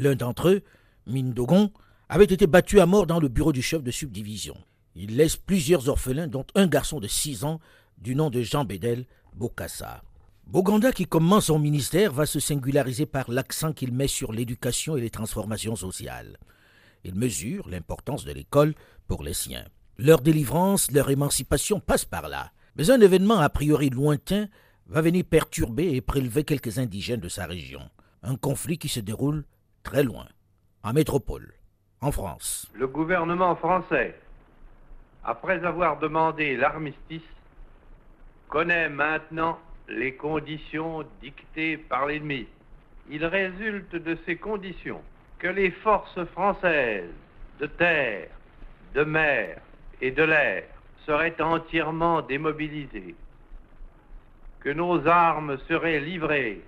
L'un 0.00 0.14
d'entre 0.14 0.48
eux, 0.48 0.62
Mindogon, 1.06 1.70
avait 2.08 2.24
été 2.24 2.46
battu 2.46 2.80
à 2.80 2.86
mort 2.86 3.06
dans 3.06 3.20
le 3.20 3.28
bureau 3.28 3.52
du 3.52 3.60
chef 3.60 3.82
de 3.82 3.90
subdivision. 3.90 4.56
Il 4.94 5.16
laisse 5.16 5.36
plusieurs 5.36 5.90
orphelins, 5.90 6.26
dont 6.26 6.46
un 6.54 6.66
garçon 6.66 7.00
de 7.00 7.06
six 7.06 7.44
ans 7.44 7.60
du 7.98 8.14
nom 8.14 8.30
de 8.30 8.40
Jean 8.40 8.64
Bédel 8.64 9.04
Bokassa. 9.34 10.02
Boganda, 10.46 10.90
qui 10.92 11.04
commence 11.04 11.46
son 11.46 11.58
ministère, 11.58 12.14
va 12.14 12.24
se 12.24 12.40
singulariser 12.40 13.04
par 13.04 13.30
l'accent 13.30 13.74
qu'il 13.74 13.92
met 13.92 14.06
sur 14.06 14.32
l'éducation 14.32 14.96
et 14.96 15.02
les 15.02 15.10
transformations 15.10 15.76
sociales. 15.76 16.38
Il 17.04 17.14
mesure 17.14 17.68
l'importance 17.68 18.24
de 18.24 18.32
l'école 18.32 18.74
pour 19.06 19.22
les 19.22 19.34
siens. 19.34 19.66
Leur 19.98 20.22
délivrance, 20.22 20.90
leur 20.92 21.10
émancipation 21.10 21.78
passe 21.78 22.06
par 22.06 22.30
là. 22.30 22.52
Mais 22.76 22.90
un 22.90 23.02
événement 23.02 23.38
a 23.38 23.50
priori 23.50 23.90
lointain 23.90 24.48
va 24.86 25.02
venir 25.02 25.26
perturber 25.26 25.94
et 25.94 26.00
prélever 26.00 26.44
quelques 26.44 26.78
indigènes 26.78 27.20
de 27.20 27.28
sa 27.28 27.44
région. 27.44 27.82
Un 28.22 28.36
conflit 28.36 28.78
qui 28.78 28.88
se 28.88 29.00
déroule 29.00 29.44
très 29.82 30.02
loin, 30.02 30.26
en 30.82 30.92
métropole, 30.92 31.52
en 32.00 32.12
France. 32.12 32.70
Le 32.74 32.86
gouvernement 32.86 33.56
français, 33.56 34.18
après 35.24 35.64
avoir 35.64 35.98
demandé 35.98 36.56
l'armistice, 36.56 37.22
connaît 38.48 38.88
maintenant 38.88 39.58
les 39.88 40.14
conditions 40.14 41.04
dictées 41.20 41.76
par 41.76 42.06
l'ennemi. 42.06 42.46
Il 43.10 43.24
résulte 43.24 43.96
de 43.96 44.16
ces 44.24 44.36
conditions 44.36 45.02
que 45.38 45.48
les 45.48 45.70
forces 45.70 46.24
françaises 46.26 47.10
de 47.58 47.66
terre, 47.66 48.28
de 48.94 49.04
mer 49.04 49.60
et 50.00 50.10
de 50.10 50.22
l'air 50.22 50.64
seraient 51.06 51.40
entièrement 51.40 52.22
démobilisées, 52.22 53.14
que 54.60 54.70
nos 54.70 55.06
armes 55.06 55.58
seraient 55.68 56.00
livrées, 56.00 56.62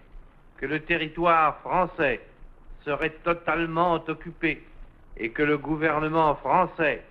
que 0.56 0.66
le 0.66 0.80
territoire 0.80 1.58
français 1.60 2.20
serait 2.84 3.14
totalement 3.24 3.94
occupé 4.08 4.62
et 5.16 5.30
que 5.30 5.42
le 5.42 5.58
gouvernement 5.58 6.34
français 6.36 7.02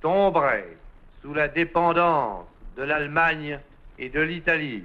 tomberait 0.00 0.76
sous 1.22 1.34
la 1.34 1.48
dépendance 1.48 2.46
de 2.76 2.82
l'Allemagne 2.82 3.58
et 3.98 4.08
de 4.08 4.20
l'Italie. 4.20 4.84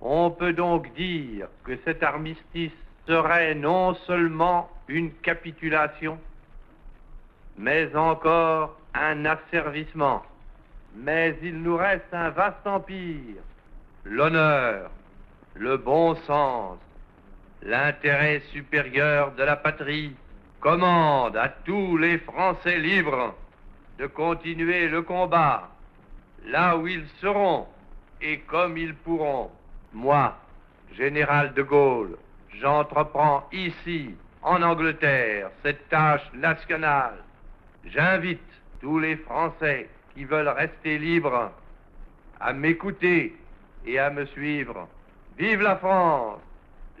On 0.00 0.30
peut 0.30 0.52
donc 0.52 0.92
dire 0.94 1.46
que 1.64 1.78
cet 1.84 2.02
armistice 2.02 2.72
serait 3.06 3.54
non 3.54 3.94
seulement 4.06 4.70
une 4.88 5.12
capitulation, 5.12 6.18
mais 7.56 7.94
encore 7.94 8.76
un 8.94 9.24
asservissement. 9.24 10.22
Mais 10.96 11.36
il 11.42 11.62
nous 11.62 11.76
reste 11.76 12.12
un 12.12 12.30
vaste 12.30 12.66
empire, 12.66 13.42
l'honneur, 14.04 14.90
le 15.54 15.76
bon 15.76 16.14
sens, 16.26 16.78
l'intérêt 17.64 18.40
supérieur 18.52 19.32
de 19.32 19.42
la 19.42 19.56
patrie 19.56 20.14
commande 20.60 21.36
à 21.36 21.48
tous 21.48 21.96
les 21.96 22.18
Français 22.18 22.78
libres 22.78 23.34
de 23.98 24.06
continuer 24.06 24.88
le 24.88 25.02
combat 25.02 25.70
là 26.46 26.76
où 26.76 26.86
ils 26.86 27.06
seront 27.20 27.66
et 28.20 28.40
comme 28.40 28.76
ils 28.76 28.94
pourront. 28.94 29.50
Moi, 29.92 30.36
général 30.92 31.54
de 31.54 31.62
Gaulle, 31.62 32.16
j'entreprends 32.60 33.48
ici, 33.52 34.14
en 34.42 34.62
Angleterre, 34.62 35.50
cette 35.62 35.88
tâche 35.88 36.28
nationale. 36.34 37.16
J'invite 37.86 38.40
tous 38.80 38.98
les 38.98 39.16
Français 39.16 39.88
qui 40.14 40.24
veulent 40.24 40.48
rester 40.48 40.98
libres 40.98 41.50
à 42.40 42.52
m'écouter 42.52 43.34
et 43.86 43.98
à 43.98 44.10
me 44.10 44.26
suivre. 44.26 44.88
Vive 45.38 45.62
la 45.62 45.76
France, 45.76 46.40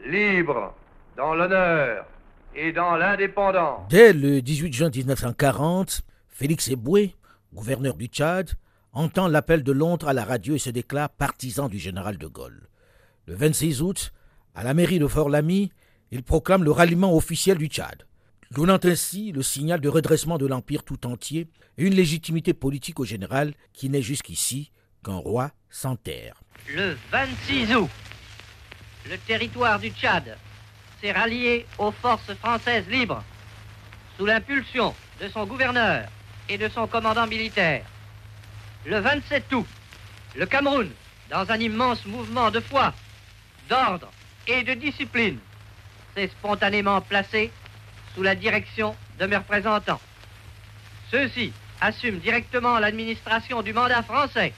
libre, 0.06 0.74
dans 1.16 1.34
l'honneur 1.34 2.06
et 2.54 2.72
dans 2.72 2.96
l'indépendance. 2.96 3.88
Dès 3.88 4.12
le 4.12 4.42
18 4.42 4.72
juin 4.72 4.90
1940, 4.90 6.02
Félix 6.28 6.68
Eboué, 6.68 7.14
gouverneur 7.52 7.94
du 7.94 8.06
Tchad, 8.06 8.50
entend 8.92 9.28
l'appel 9.28 9.62
de 9.62 9.72
Londres 9.72 10.08
à 10.08 10.12
la 10.12 10.24
radio 10.24 10.54
et 10.54 10.58
se 10.58 10.70
déclare 10.70 11.10
partisan 11.10 11.68
du 11.68 11.78
général 11.78 12.16
de 12.16 12.26
Gaulle. 12.26 12.68
Le 13.26 13.34
26 13.34 13.82
août, 13.82 14.12
à 14.54 14.62
la 14.62 14.74
mairie 14.74 14.98
de 14.98 15.06
Fort-Lamy, 15.06 15.72
il 16.10 16.22
proclame 16.22 16.62
le 16.62 16.70
ralliement 16.70 17.16
officiel 17.16 17.58
du 17.58 17.66
Tchad, 17.66 18.06
donnant 18.52 18.78
ainsi 18.84 19.32
le 19.32 19.42
signal 19.42 19.80
de 19.80 19.88
redressement 19.88 20.38
de 20.38 20.46
l'Empire 20.46 20.84
tout 20.84 21.06
entier 21.06 21.48
et 21.76 21.84
une 21.86 21.94
légitimité 21.94 22.54
politique 22.54 23.00
au 23.00 23.04
général 23.04 23.54
qui 23.72 23.88
n'est 23.90 24.02
jusqu'ici 24.02 24.70
qu'un 25.04 25.16
roi 25.16 25.50
sans 25.70 25.96
terre. 25.96 26.40
Le 26.74 26.96
26 27.10 27.74
août, 27.74 27.90
le 29.08 29.18
territoire 29.18 29.78
du 29.78 29.90
Tchad 29.90 30.36
s'est 31.00 31.12
rallié 31.12 31.66
aux 31.78 31.92
forces 31.92 32.34
françaises 32.34 32.88
libres 32.88 33.22
sous 34.16 34.26
l'impulsion 34.26 34.94
de 35.20 35.28
son 35.28 35.44
gouverneur 35.46 36.08
et 36.48 36.58
de 36.58 36.68
son 36.68 36.86
commandant 36.86 37.26
militaire. 37.26 37.84
Le 38.86 38.98
27 38.98 39.52
août, 39.52 39.66
le 40.36 40.46
Cameroun, 40.46 40.90
dans 41.30 41.50
un 41.50 41.58
immense 41.58 42.04
mouvement 42.06 42.50
de 42.50 42.60
foi, 42.60 42.92
d'ordre 43.68 44.10
et 44.46 44.62
de 44.62 44.74
discipline, 44.74 45.38
s'est 46.14 46.28
spontanément 46.28 47.00
placé 47.00 47.50
sous 48.14 48.22
la 48.22 48.34
direction 48.34 48.94
de 49.18 49.26
mes 49.26 49.36
représentants. 49.36 50.00
Ceux-ci 51.10 51.52
assument 51.80 52.18
directement 52.18 52.78
l'administration 52.78 53.62
du 53.62 53.72
mandat 53.72 54.02
français 54.02 54.52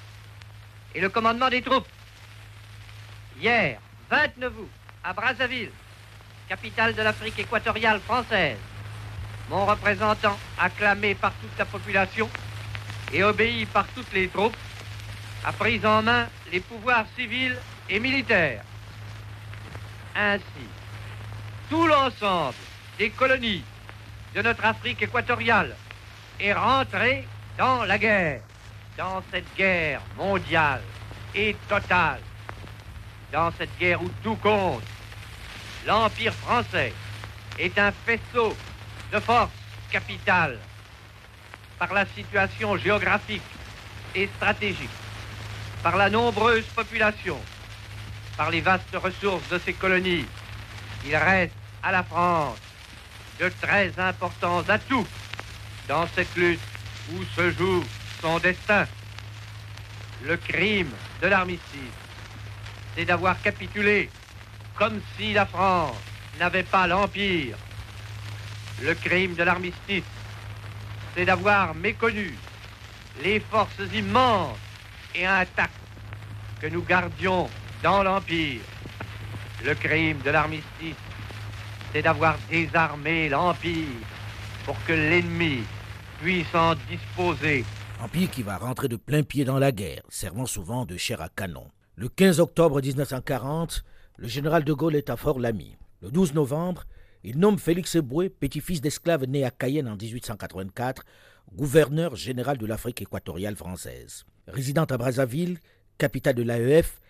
et 0.95 1.01
le 1.01 1.09
commandement 1.09 1.49
des 1.49 1.63
troupes. 1.63 1.89
Hier, 3.41 3.79
29 4.11 4.53
août, 4.59 4.71
à 5.05 5.13
Brazzaville, 5.13 5.71
capitale 6.49 6.95
de 6.95 7.03
l'Afrique 7.03 7.39
équatoriale 7.39 8.01
française, 8.01 8.59
mon 9.49 9.65
représentant, 9.67 10.39
acclamé 10.59 11.15
par 11.15 11.33
toute 11.35 11.57
la 11.59 11.65
population 11.65 12.29
et 13.13 13.23
obéi 13.23 13.67
par 13.67 13.87
toutes 13.89 14.13
les 14.13 14.29
troupes, 14.29 14.57
a 15.45 15.53
pris 15.53 15.85
en 15.85 16.03
main 16.03 16.27
les 16.53 16.61
pouvoirs 16.61 17.07
civils 17.17 17.57
et 17.89 18.01
militaires. 18.01 18.65
Ainsi, 20.15 20.67
tout 21.69 21.87
l'ensemble 21.87 22.57
des 22.99 23.11
colonies 23.11 23.65
de 24.35 24.43
notre 24.43 24.65
Afrique 24.65 25.03
équatoriale 25.03 25.77
est 26.41 26.53
rentré 26.53 27.27
dans 27.59 27.85
la 27.85 27.99
guerre. 27.99 28.41
dans 28.97 29.23
cette 29.31 29.55
guerre 29.57 30.01
mondiale 30.17 30.81
et 31.35 31.55
totale, 31.69 32.21
dans 33.37 33.53
cette 33.59 33.77
guerre 33.79 34.03
où 34.03 34.09
tout 34.23 34.37
compte, 34.37 34.83
l'Empire 35.87 36.33
français 36.33 36.95
est 37.59 37.79
un 37.79 37.93
faisceau 37.93 38.57
de 39.13 39.21
force 39.21 39.51
capitale 39.91 40.59
par 41.79 41.93
la 41.93 42.07
situation 42.07 42.79
géographique 42.79 43.43
et 44.15 44.27
stratégique, 44.37 44.97
par 45.83 45.99
la 45.99 46.09
nombreuse 46.09 46.65
population, 46.75 47.39
par 48.39 48.51
les 48.51 48.63
vastes 48.63 48.97
ressources 48.97 49.47
de 49.51 49.59
ses 49.59 49.75
colonies. 49.75 50.25
Il 51.05 51.15
reste 51.15 51.53
à 51.83 51.93
la 51.93 52.03
France 52.05 52.57
de 53.39 53.51
très 53.61 53.93
importants 53.99 54.65
atouts 54.67 55.07
dans 55.87 56.07
cette 56.15 56.35
lutte 56.37 56.61
où 57.13 57.23
se 57.37 57.51
joue 57.51 57.85
son 58.23 58.39
destin. 58.39 58.87
Le 60.25 60.39
crime 60.39 60.91
de 61.21 61.27
l'armistice, 61.27 62.06
c'est 62.97 63.05
d'avoir 63.05 63.41
capitulé 63.43 64.09
comme 64.75 65.01
si 65.17 65.33
la 65.33 65.47
France 65.47 65.97
n'avait 66.39 66.63
pas 66.63 66.87
l'Empire. 66.87 67.57
Le 68.83 68.95
crime 68.95 69.35
de 69.35 69.43
l'armistice, 69.43 70.05
c'est 71.15 71.25
d'avoir 71.25 71.75
méconnu 71.75 72.35
les 73.23 73.41
forces 73.41 73.81
immenses 73.95 74.59
et 75.15 75.27
intactes 75.27 75.73
que 76.61 76.67
nous 76.67 76.83
gardions 76.83 77.49
dans 77.83 78.03
l'Empire. 78.03 78.61
Le 79.65 79.75
crime 79.75 80.19
de 80.25 80.31
l'armistice, 80.31 80.97
c'est 81.93 82.03
d'avoir 82.03 82.37
désarmé 82.51 83.29
l'Empire 83.29 84.05
pour 84.65 84.77
que 84.85 84.93
l'ennemi 84.93 85.63
puisse 86.21 86.55
en 86.55 86.75
disposer. 86.91 87.65
Empire 88.01 88.31
qui 88.31 88.43
va 88.43 88.59
rentrer 88.59 88.89
de 88.89 88.97
plein 88.97 89.23
pied 89.23 89.45
dans 89.45 89.59
la 89.59 89.73
guerre, 89.73 90.03
servant 90.11 90.47
souvent 90.47 90.85
de 90.85 90.99
chair 90.99 91.23
à 91.23 91.31
canon. 91.31 91.67
Le 91.99 92.11
15 92.11 92.41
octobre 92.41 92.83
1940, 92.83 93.83
le 94.19 94.29
général 94.29 94.65
de 94.65 94.73
Gaulle 94.75 94.97
est 94.97 95.09
à 95.09 95.17
Fort-Lamy. 95.17 95.79
Le 96.03 96.11
12 96.11 96.35
novembre, 96.35 96.85
il 97.25 97.39
nomme 97.39 97.59
Félix 97.59 97.95
Eboué, 97.95 98.29
petit-fils 98.29 98.83
d'esclave 98.83 99.25
né 99.25 99.45
à 99.45 99.51
Cayenne 99.51 99.89
en 99.89 99.97
1884, 99.97 101.05
gouverneur 101.55 102.15
général 102.15 102.59
de 102.59 102.67
l'Afrique 102.67 103.01
équatoriale 103.01 103.57
française. 103.57 104.27
Résident 104.47 104.85
à 104.85 104.99
Brazzaville, 104.99 105.59
capitale 105.97 106.35
de 106.35 106.43
l'AEF, 106.43 107.01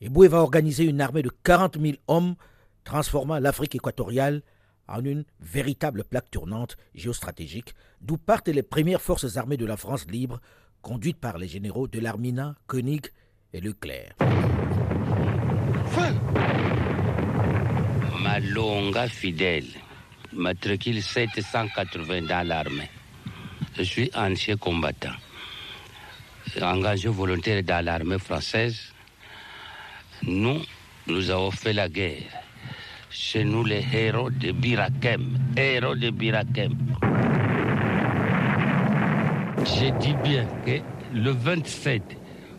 Eboué 0.00 0.28
va 0.28 0.42
organiser 0.42 0.84
une 0.84 1.00
armée 1.00 1.22
de 1.22 1.32
40 1.42 1.80
000 1.80 1.96
hommes, 2.06 2.36
transformant 2.84 3.40
l'Afrique 3.40 3.74
équatoriale 3.74 4.42
en 4.86 5.04
une 5.04 5.24
véritable 5.40 6.04
plaque 6.04 6.30
tournante 6.30 6.76
géostratégique, 6.94 7.74
d'où 8.00 8.16
partent 8.16 8.46
les 8.46 8.62
premières 8.62 9.02
forces 9.02 9.38
armées 9.38 9.56
de 9.56 9.66
la 9.66 9.76
France 9.76 10.06
libre, 10.06 10.40
conduites 10.82 11.18
par 11.18 11.36
les 11.36 11.48
généraux 11.48 11.88
de 11.88 11.98
l'Armina, 11.98 12.54
Koenig 12.68 13.10
et 13.56 13.60
Leclerc. 13.60 14.12
Malonga 18.22 19.08
fidèle, 19.08 19.64
matricule 20.32 21.00
780 21.02 22.22
dans 22.22 22.46
l'armée. 22.46 22.90
Je 23.76 23.82
suis 23.82 24.10
ancien 24.14 24.56
combattant, 24.56 25.16
engagé 26.60 27.08
volontaire 27.08 27.62
dans 27.62 27.84
l'armée 27.84 28.18
française. 28.18 28.92
Nous, 30.22 30.60
nous 31.06 31.30
avons 31.30 31.50
fait 31.50 31.72
la 31.72 31.88
guerre. 31.88 32.42
Chez 33.08 33.44
nous, 33.44 33.64
les 33.64 33.84
héros 33.92 34.30
de 34.30 34.52
Birakem. 34.52 35.38
Héros 35.56 35.94
de 35.94 36.10
Birakem. 36.10 36.74
J'ai 39.64 39.90
dit 39.92 40.14
bien 40.22 40.46
que 40.64 40.80
le 41.14 41.30
27, 41.30 42.02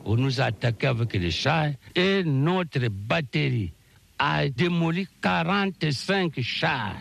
on 0.08 0.16
nous 0.16 0.40
a 0.40 0.46
attaqué 0.46 0.88
avec 0.88 1.14
les 1.14 1.32
chars 1.32 1.72
et 1.94 2.24
notre 2.24 2.88
batterie 2.90 3.74
a 4.18 4.48
démoli 4.48 5.06
45 5.22 6.40
chars. 6.42 6.96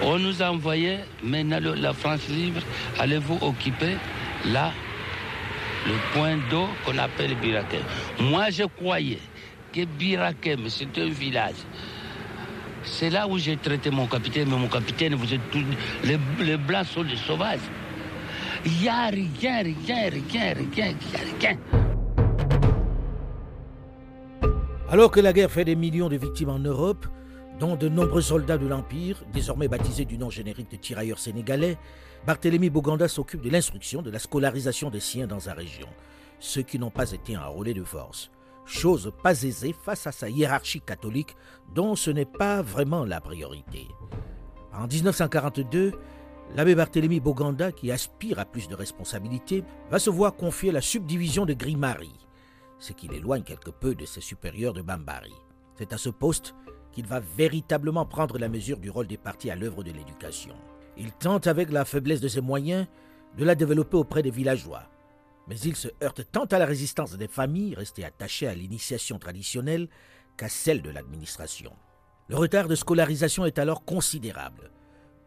On 0.00 0.18
nous 0.18 0.42
a 0.42 0.50
envoyé, 0.50 0.96
maintenant 1.22 1.60
la 1.76 1.92
France 1.92 2.26
libre, 2.28 2.62
allez-vous 2.98 3.38
occuper 3.42 3.96
là, 4.46 4.72
le 5.86 5.92
point 6.14 6.38
d'eau 6.50 6.66
qu'on 6.84 6.96
appelle 6.98 7.36
Birakem. 7.36 7.82
Moi, 8.18 8.50
je 8.50 8.64
croyais 8.64 9.18
que 9.72 9.84
Birakem, 9.84 10.68
c'est 10.68 10.98
un 10.98 11.08
village. 11.10 11.54
C'est 12.82 13.10
là 13.10 13.28
où 13.28 13.38
j'ai 13.38 13.56
traité 13.58 13.90
mon 13.90 14.06
capitaine, 14.06 14.48
mais 14.48 14.56
mon 14.56 14.68
capitaine, 14.68 15.14
vous 15.14 15.32
êtes 15.32 15.50
tous. 15.52 15.64
Les, 16.02 16.18
les 16.40 16.56
blancs 16.56 16.86
sont 16.86 17.04
des 17.04 17.16
sauvages. 17.16 17.60
Alors 24.88 25.10
que 25.10 25.18
la 25.18 25.32
guerre 25.32 25.50
fait 25.50 25.64
des 25.64 25.74
millions 25.74 26.08
de 26.08 26.16
victimes 26.16 26.50
en 26.50 26.60
Europe, 26.60 27.06
dont 27.58 27.74
de 27.74 27.88
nombreux 27.88 28.20
soldats 28.20 28.58
de 28.58 28.66
l'Empire, 28.68 29.24
désormais 29.32 29.66
baptisés 29.66 30.04
du 30.04 30.16
nom 30.16 30.30
générique 30.30 30.70
de 30.70 30.76
tirailleurs 30.76 31.18
sénégalais, 31.18 31.76
Barthélemy 32.24 32.70
Boganda 32.70 33.08
s'occupe 33.08 33.40
de 33.40 33.50
l'instruction, 33.50 34.00
de 34.00 34.10
la 34.10 34.20
scolarisation 34.20 34.90
des 34.90 35.00
siens 35.00 35.26
dans 35.26 35.40
sa 35.40 35.54
région, 35.54 35.88
ceux 36.38 36.62
qui 36.62 36.78
n'ont 36.78 36.90
pas 36.90 37.10
été 37.10 37.36
enrôlés 37.36 37.74
de 37.74 37.82
force. 37.82 38.30
Chose 38.64 39.12
pas 39.24 39.42
aisée 39.42 39.74
face 39.84 40.06
à 40.06 40.12
sa 40.12 40.28
hiérarchie 40.28 40.80
catholique 40.80 41.34
dont 41.74 41.96
ce 41.96 42.10
n'est 42.12 42.24
pas 42.24 42.62
vraiment 42.62 43.04
la 43.04 43.20
priorité. 43.20 43.88
En 44.72 44.86
1942, 44.86 45.92
l'abbé 46.54 46.74
Barthélemy 46.74 47.20
Boganda, 47.20 47.72
qui 47.72 47.90
aspire 47.90 48.38
à 48.38 48.44
plus 48.44 48.68
de 48.68 48.74
responsabilités, 48.74 49.64
va 49.90 49.98
se 49.98 50.10
voir 50.10 50.36
confier 50.36 50.72
la 50.72 50.80
subdivision 50.80 51.46
de 51.46 51.54
Grimari, 51.54 52.12
ce 52.78 52.92
qui 52.92 53.08
l'éloigne 53.08 53.42
quelque 53.42 53.70
peu 53.70 53.94
de 53.94 54.04
ses 54.04 54.20
supérieurs 54.20 54.74
de 54.74 54.82
Bambari. 54.82 55.34
C'est 55.78 55.92
à 55.92 55.98
ce 55.98 56.10
poste 56.10 56.54
qu'il 56.92 57.06
va 57.06 57.20
véritablement 57.20 58.04
prendre 58.04 58.38
la 58.38 58.48
mesure 58.48 58.78
du 58.78 58.90
rôle 58.90 59.06
des 59.06 59.16
partis 59.16 59.50
à 59.50 59.56
l'œuvre 59.56 59.82
de 59.82 59.90
l'éducation. 59.90 60.54
Il 60.96 61.12
tente, 61.12 61.46
avec 61.46 61.70
la 61.70 61.86
faiblesse 61.86 62.20
de 62.20 62.28
ses 62.28 62.42
moyens, 62.42 62.86
de 63.36 63.44
la 63.44 63.54
développer 63.54 63.96
auprès 63.96 64.22
des 64.22 64.30
villageois. 64.30 64.82
Mais 65.48 65.58
il 65.58 65.74
se 65.74 65.88
heurte 66.02 66.22
tant 66.30 66.44
à 66.44 66.58
la 66.58 66.66
résistance 66.66 67.16
des 67.16 67.28
familles 67.28 67.74
restées 67.74 68.04
attachées 68.04 68.46
à 68.46 68.54
l'initiation 68.54 69.18
traditionnelle 69.18 69.88
qu'à 70.36 70.48
celle 70.48 70.82
de 70.82 70.90
l'administration. 70.90 71.72
Le 72.28 72.36
retard 72.36 72.68
de 72.68 72.74
scolarisation 72.74 73.46
est 73.46 73.58
alors 73.58 73.84
considérable. 73.84 74.70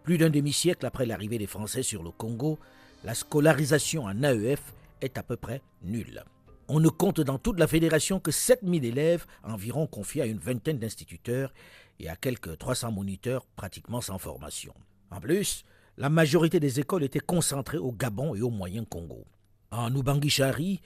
Plus 0.06 0.20
d'un 0.20 0.30
demi-siècle 0.30 0.86
après 0.86 1.08
l'arrivée 1.08 1.39
des 1.39 1.48
Français 1.48 1.82
sur 1.82 2.04
le 2.04 2.12
Congo, 2.12 2.60
la 3.04 3.15
scolarisation 3.15 4.04
en 4.04 4.22
AEF 4.22 4.62
est 5.02 5.18
à 5.18 5.24
peu 5.24 5.36
près 5.36 5.63
nulle. 5.82 6.24
On 6.68 6.80
ne 6.80 6.89
compte 6.89 7.22
dans 7.22 7.39
toute 7.39 7.60
la 7.60 7.65
fédération 7.65 8.20
que 8.20 8.30
7000 8.30 8.86
élèves 8.86 9.26
environ 9.44 9.88
confiés 9.88 10.22
à 10.22 10.28
une 10.28 10.38
vingtaine 10.38 10.78
d'instituteurs 10.78 11.52
et 12.00 12.08
à 12.08 12.15
quelques 12.15 12.56
300 12.56 12.91
moniteurs 12.91 13.48
pratiquement 13.56 14.00
sans 14.00 14.20
formation. 14.20 14.76
En 15.10 15.20
plus, 15.20 15.65
la 15.98 16.10
majorité 16.10 16.60
des 16.60 16.80
écoles 16.80 17.04
étaient 17.04 17.20
concentrées 17.20 17.80
au 17.80 17.91
Gabon 17.91 18.36
et 18.36 18.44
au 18.44 18.52
Moyen 18.52 18.86
Congo. 18.86 19.26
En 19.72 19.91
Ubangi-Chari, 19.91 20.82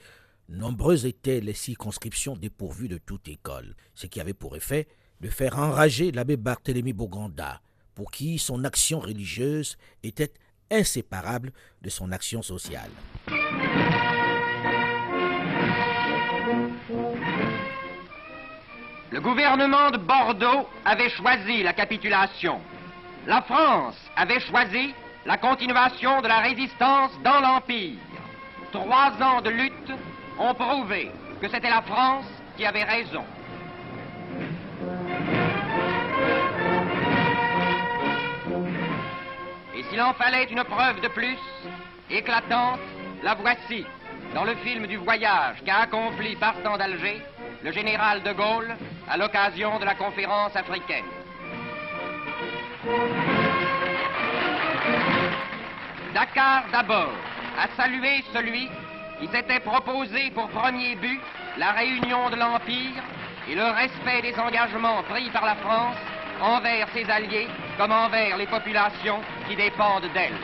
nombreuses 0.48 1.04
étaient 1.04 1.42
les 1.42 1.52
circonscriptions 1.52 2.36
dépourvues 2.36 2.88
de 2.88 2.96
toute 2.96 3.28
école, 3.28 3.76
ce 3.94 4.06
qui 4.06 4.18
avait 4.18 4.32
pour 4.32 4.56
effet 4.56 4.88
de 5.20 5.28
faire 5.28 5.58
enrager 5.58 6.10
l'abbé 6.10 6.38
Barthélemy 6.38 6.94
Boganda, 6.94 7.60
pour 8.00 8.10
qui 8.10 8.38
son 8.38 8.64
action 8.64 8.98
religieuse 8.98 9.76
était 10.02 10.32
inséparable 10.70 11.52
de 11.82 11.90
son 11.90 12.12
action 12.12 12.40
sociale. 12.40 12.88
Le 19.10 19.20
gouvernement 19.20 19.90
de 19.90 19.98
Bordeaux 19.98 20.66
avait 20.86 21.10
choisi 21.10 21.62
la 21.62 21.74
capitulation. 21.74 22.58
La 23.26 23.42
France 23.42 23.98
avait 24.16 24.40
choisi 24.40 24.94
la 25.26 25.36
continuation 25.36 26.22
de 26.22 26.28
la 26.28 26.38
résistance 26.38 27.10
dans 27.22 27.40
l'Empire. 27.40 27.98
Trois 28.72 29.12
ans 29.20 29.42
de 29.42 29.50
lutte 29.50 29.92
ont 30.38 30.54
prouvé 30.54 31.10
que 31.42 31.50
c'était 31.50 31.68
la 31.68 31.82
France 31.82 32.24
qui 32.56 32.64
avait 32.64 32.84
raison. 32.84 33.26
S'il 40.00 40.08
en 40.08 40.14
fallait 40.14 40.44
une 40.44 40.64
preuve 40.64 41.02
de 41.02 41.08
plus, 41.08 41.36
éclatante, 42.08 42.80
la 43.22 43.34
voici, 43.34 43.84
dans 44.34 44.44
le 44.44 44.54
film 44.54 44.86
du 44.86 44.96
voyage 44.96 45.56
qu'a 45.62 45.80
accompli 45.80 46.36
partant 46.36 46.78
d'Alger 46.78 47.20
le 47.62 47.70
général 47.70 48.22
de 48.22 48.32
Gaulle 48.32 48.74
à 49.10 49.18
l'occasion 49.18 49.78
de 49.78 49.84
la 49.84 49.94
conférence 49.94 50.56
africaine. 50.56 51.04
Dakar 56.14 56.64
d'abord 56.72 57.12
a 57.62 57.68
salué 57.76 58.24
celui 58.32 58.70
qui 59.20 59.28
s'était 59.28 59.60
proposé 59.60 60.30
pour 60.30 60.48
premier 60.48 60.94
but 60.94 61.20
la 61.58 61.72
réunion 61.72 62.30
de 62.30 62.36
l'Empire 62.36 63.02
et 63.50 63.54
le 63.54 63.64
respect 63.64 64.22
des 64.22 64.38
engagements 64.38 65.02
pris 65.02 65.28
par 65.28 65.44
la 65.44 65.56
France 65.56 65.98
envers 66.40 66.88
ses 66.94 67.04
alliés 67.10 67.48
comme 67.76 67.92
envers 67.92 68.38
les 68.38 68.46
populations 68.46 69.20
dépendent 69.56 70.12
d'elle. 70.12 70.34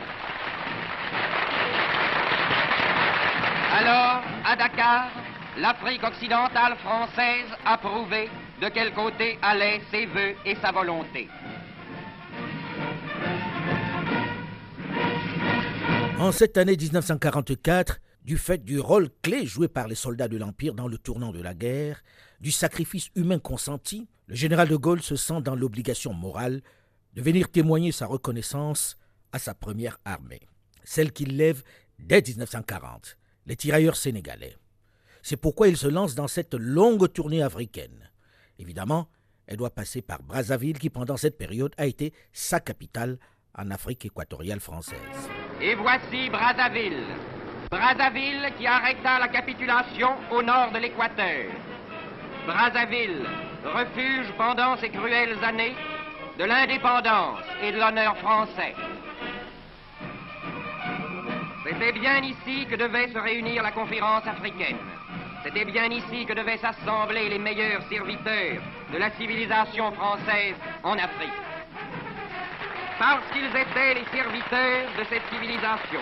Alors, 3.79 4.21
à 4.45 4.55
Dakar, 4.55 5.09
l'Afrique 5.57 6.03
occidentale 6.03 6.75
française 6.77 7.49
a 7.65 7.77
prouvé 7.77 8.29
de 8.61 8.69
quel 8.69 8.93
côté 8.93 9.37
allaient 9.41 9.81
ses 9.91 10.05
voeux 10.07 10.35
et 10.45 10.55
sa 10.55 10.71
volonté. 10.71 11.27
En 16.19 16.31
cette 16.31 16.57
année 16.57 16.75
1944, 16.75 17.99
du 18.23 18.37
fait 18.37 18.65
du 18.65 18.79
rôle 18.79 19.09
clé 19.21 19.45
joué 19.45 19.67
par 19.67 19.87
les 19.87 19.95
soldats 19.95 20.27
de 20.27 20.37
l'Empire 20.37 20.73
dans 20.73 20.87
le 20.87 20.97
tournant 20.97 21.31
de 21.31 21.41
la 21.41 21.53
guerre, 21.53 22.01
du 22.41 22.51
sacrifice 22.51 23.09
humain 23.15 23.39
consenti, 23.39 24.07
le 24.27 24.35
général 24.35 24.67
de 24.67 24.75
Gaulle 24.75 25.01
se 25.01 25.15
sent 25.15 25.41
dans 25.41 25.55
l'obligation 25.55 26.13
morale 26.13 26.61
de 27.17 27.23
venir 27.23 27.49
témoigner 27.49 27.91
sa 27.91 28.05
reconnaissance 28.05 28.95
à 29.31 29.39
sa 29.39 29.55
première 29.55 29.97
armée, 30.05 30.41
celle 30.83 31.11
qu'il 31.11 31.35
lève 31.35 31.63
dès 31.97 32.21
1940, 32.21 33.17
les 33.47 33.55
tirailleurs 33.55 33.95
sénégalais. 33.95 34.55
C'est 35.23 35.35
pourquoi 35.35 35.67
il 35.67 35.77
se 35.77 35.87
lance 35.87 36.13
dans 36.13 36.27
cette 36.27 36.53
longue 36.53 37.11
tournée 37.11 37.41
africaine. 37.41 38.11
Évidemment, 38.59 39.07
elle 39.47 39.57
doit 39.57 39.73
passer 39.73 40.03
par 40.03 40.21
Brazzaville 40.21 40.77
qui 40.77 40.91
pendant 40.91 41.17
cette 41.17 41.39
période 41.39 41.73
a 41.77 41.87
été 41.87 42.13
sa 42.33 42.59
capitale 42.59 43.17
en 43.57 43.71
Afrique 43.71 44.05
équatoriale 44.05 44.59
française. 44.59 44.99
Et 45.59 45.73
voici 45.73 46.29
Brazzaville. 46.29 47.03
Brazzaville 47.71 48.53
qui 48.59 48.67
arrêta 48.67 49.17
la 49.17 49.29
capitulation 49.29 50.09
au 50.31 50.43
nord 50.43 50.71
de 50.71 50.77
l'Équateur. 50.77 51.51
Brazzaville, 52.45 53.25
refuge 53.65 54.31
pendant 54.37 54.77
ces 54.77 54.89
cruelles 54.89 55.43
années 55.43 55.73
de 56.37 56.43
l'indépendance 56.43 57.43
et 57.63 57.71
de 57.71 57.79
l'honneur 57.79 58.15
français. 58.17 58.75
C'était 61.65 61.91
bien 61.93 62.17
ici 62.19 62.65
que 62.69 62.75
devait 62.75 63.07
se 63.07 63.17
réunir 63.17 63.63
la 63.63 63.71
conférence 63.71 64.25
africaine. 64.27 64.77
C'était 65.43 65.65
bien 65.65 65.85
ici 65.85 66.25
que 66.25 66.33
devaient 66.33 66.57
s'assembler 66.57 67.29
les 67.29 67.39
meilleurs 67.39 67.81
serviteurs 67.89 68.61
de 68.93 68.97
la 68.97 69.09
civilisation 69.11 69.91
française 69.93 70.55
en 70.83 70.93
Afrique. 70.93 71.41
Parce 72.99 73.25
qu'ils 73.31 73.45
étaient 73.45 73.95
les 73.95 74.05
serviteurs 74.15 74.89
de 74.97 75.03
cette 75.09 75.27
civilisation. 75.31 76.01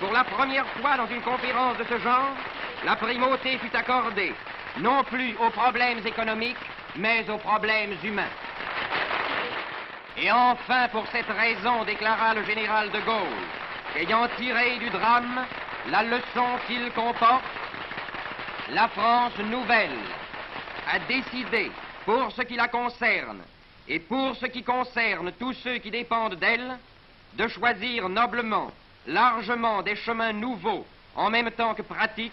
Pour 0.00 0.12
la 0.12 0.24
première 0.24 0.66
fois 0.80 0.96
dans 0.96 1.06
une 1.06 1.22
conférence 1.22 1.78
de 1.78 1.84
ce 1.84 1.98
genre, 1.98 2.36
la 2.84 2.96
primauté 2.96 3.58
fut 3.58 3.74
accordée 3.74 4.34
non 4.80 5.02
plus 5.04 5.34
aux 5.36 5.50
problèmes 5.50 6.06
économiques, 6.06 6.56
mais 6.96 7.28
aux 7.30 7.38
problèmes 7.38 7.94
humains. 8.02 8.32
Et 10.18 10.30
enfin, 10.30 10.88
pour 10.88 11.06
cette 11.08 11.28
raison, 11.28 11.84
déclara 11.84 12.34
le 12.34 12.44
général 12.44 12.90
de 12.90 13.00
Gaulle, 13.00 13.46
ayant 13.96 14.28
tiré 14.36 14.78
du 14.78 14.90
drame 14.90 15.46
la 15.90 16.02
leçon 16.02 16.46
qu'il 16.66 16.90
comporte, 16.92 17.44
la 18.70 18.88
France 18.88 19.38
nouvelle 19.38 19.98
a 20.92 20.98
décidé, 21.00 21.70
pour 22.04 22.30
ce 22.32 22.42
qui 22.42 22.56
la 22.56 22.68
concerne 22.68 23.40
et 23.88 23.98
pour 23.98 24.36
ce 24.36 24.46
qui 24.46 24.62
concerne 24.62 25.32
tous 25.32 25.54
ceux 25.54 25.78
qui 25.78 25.90
dépendent 25.90 26.36
d'elle, 26.36 26.78
de 27.34 27.48
choisir 27.48 28.08
noblement, 28.08 28.70
largement 29.06 29.82
des 29.82 29.96
chemins 29.96 30.32
nouveaux, 30.32 30.86
en 31.16 31.30
même 31.30 31.50
temps 31.50 31.74
que 31.74 31.82
pratiques, 31.82 32.32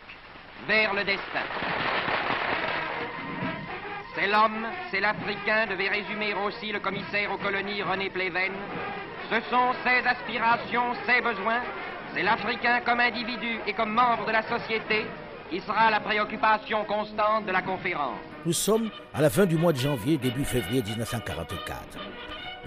vers 0.68 0.94
le 0.94 1.04
destin. 1.04 1.46
C'est 4.20 4.28
l'homme, 4.28 4.68
c'est 4.92 5.00
l'Africain, 5.00 5.66
devait 5.68 5.88
résumer 5.88 6.34
aussi 6.34 6.74
le 6.74 6.82
commissaire 6.82 7.32
aux 7.32 7.38
colonies 7.38 7.82
René 7.82 8.10
Pléven. 8.10 8.52
Ce 9.30 9.40
sont 9.50 9.72
ses 9.86 10.06
aspirations, 10.06 10.94
ses 11.08 11.22
besoins. 11.22 11.62
C'est 12.14 12.24
l'Africain 12.24 12.82
comme 12.86 13.00
individu 13.00 13.60
et 13.66 13.72
comme 13.72 13.94
membre 13.94 14.26
de 14.26 14.34
la 14.34 14.42
société 14.42 15.06
qui 15.50 15.62
sera 15.62 15.90
la 15.90 16.02
préoccupation 16.02 16.84
constante 16.84 17.46
de 17.46 17.52
la 17.54 17.62
conférence. 17.62 18.20
Nous 18.46 18.52
sommes 18.52 18.90
à 19.14 19.22
la 19.22 19.30
fin 19.30 19.46
du 19.46 19.56
mois 19.56 19.72
de 19.72 19.78
janvier, 19.78 20.18
début 20.18 20.44
février 20.44 20.84
1944. 20.84 21.80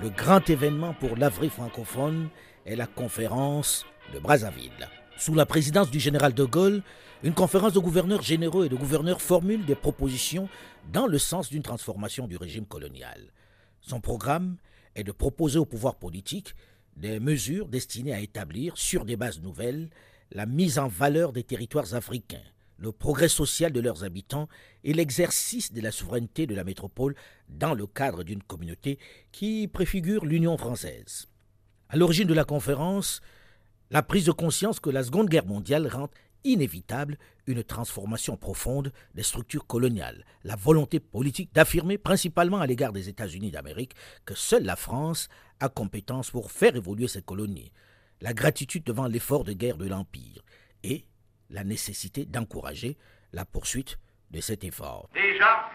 Le 0.01 0.09
grand 0.09 0.49
événement 0.49 0.95
pour 0.95 1.19
l'Afrique 1.19 1.53
francophone 1.53 2.29
est 2.65 2.77
la 2.77 2.87
conférence 2.87 3.85
de 4.15 4.19
Brazzaville. 4.19 4.89
Sous 5.19 5.35
la 5.35 5.45
présidence 5.45 5.91
du 5.91 6.01
général 6.01 6.33
de 6.33 6.45
Gaulle, 6.45 6.83
une 7.23 7.35
conférence 7.35 7.73
de 7.75 7.79
gouverneurs 7.79 8.23
généraux 8.23 8.65
et 8.65 8.69
de 8.69 8.75
gouverneurs 8.75 9.21
formule 9.21 9.65
des 9.65 9.77
propositions 9.77 10.49
dans 10.91 11.07
le 11.07 11.19
sens 11.19 11.51
d'une 11.51 11.63
transformation 11.63 12.27
du 12.27 12.37
régime 12.37 12.67
colonial. 12.67 13.33
Son 13.81 14.01
programme 14.01 14.57
est 14.95 15.05
de 15.05 15.13
proposer 15.13 15.59
au 15.59 15.65
pouvoir 15.65 15.97
politique 15.97 16.55
des 16.97 17.21
mesures 17.21 17.69
destinées 17.69 18.15
à 18.15 18.21
établir, 18.21 18.77
sur 18.77 19.05
des 19.05 19.17
bases 19.17 19.41
nouvelles, 19.41 19.91
la 20.31 20.47
mise 20.47 20.79
en 20.79 20.89
valeur 20.89 21.33
des 21.33 21.43
territoires 21.45 21.95
africains, 21.95 22.43
le 22.79 22.93
progrès 22.93 23.29
social 23.29 23.73
de 23.73 23.81
leurs 23.81 24.05
habitants 24.05 24.49
et 24.85 24.93
l'exercice 24.93 25.73
de 25.73 25.81
la 25.81 25.93
souveraineté 25.93 26.47
de 26.47 26.55
la 26.55 26.65
métropole 26.65 27.15
dans 27.49 27.75
le 27.75 27.87
cadre 27.87 28.25
d'une 28.25 28.43
communauté 28.43 28.99
qui 29.31 29.69
préfigure 29.69 30.25
l'Union 30.25 30.57
française. 30.57 31.29
À 31.89 31.97
l'origine 31.97 32.29
de 32.29 32.35
la 32.35 32.45
conférence, 32.45 33.21
la 33.91 34.03
prise 34.03 34.25
de 34.25 34.33
conscience 34.33 34.81
que 34.81 34.91
la 34.91 35.05
Seconde 35.05 35.29
Guerre 35.29 35.47
mondiale 35.47 35.87
rend 35.87 36.09
inévitable 36.45 37.19
une 37.47 37.65
transformation 37.65 38.37
profonde 38.37 38.93
des 39.15 39.23
structures 39.23 39.67
coloniales, 39.67 40.25
la 40.45 40.57
volonté 40.57 41.01
politique 41.01 41.53
d'affirmer 41.53 41.99
principalement 41.99 42.61
à 42.61 42.67
l'égard 42.67 42.93
des 42.93 43.09
États-Unis 43.09 43.51
d'Amérique 43.51 43.95
que 44.25 44.35
seule 44.35 44.65
la 44.65 44.77
France 44.77 45.29
a 45.61 45.69
compétence 45.69 46.31
pour 46.31 46.53
faire 46.53 46.77
évoluer 46.77 47.09
ses 47.09 47.23
colonies, 47.23 47.73
la 48.21 48.33
gratitude 48.33 48.85
devant 48.85 49.07
l'effort 49.07 49.45
de 49.45 49.53
guerre 49.53 49.77
de 49.77 49.89
l'Empire 49.89 50.43
et 50.83 51.05
la 51.51 51.65
nécessité 51.65 52.25
d'encourager 52.25 52.97
la 53.33 53.45
poursuite 53.45 53.99
de 54.31 54.41
cet 54.41 54.65
effort. 54.65 55.09
Déjà, 55.15 55.71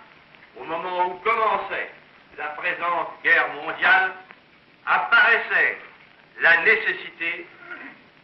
au 0.60 0.63
moment 0.63 1.12
où 1.12 1.19
commençait 1.19 1.89
la 2.38 2.47
présente 2.49 3.10
guerre 3.23 3.53
mondiale, 3.53 4.13
apparaissait 4.86 5.77
la 6.41 6.63
nécessité 6.63 7.47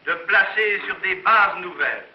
de 0.06 0.14
placer 0.28 0.82
sur 0.86 1.00
des 1.02 1.16
bases 1.16 1.58
nouvelles 1.62 2.13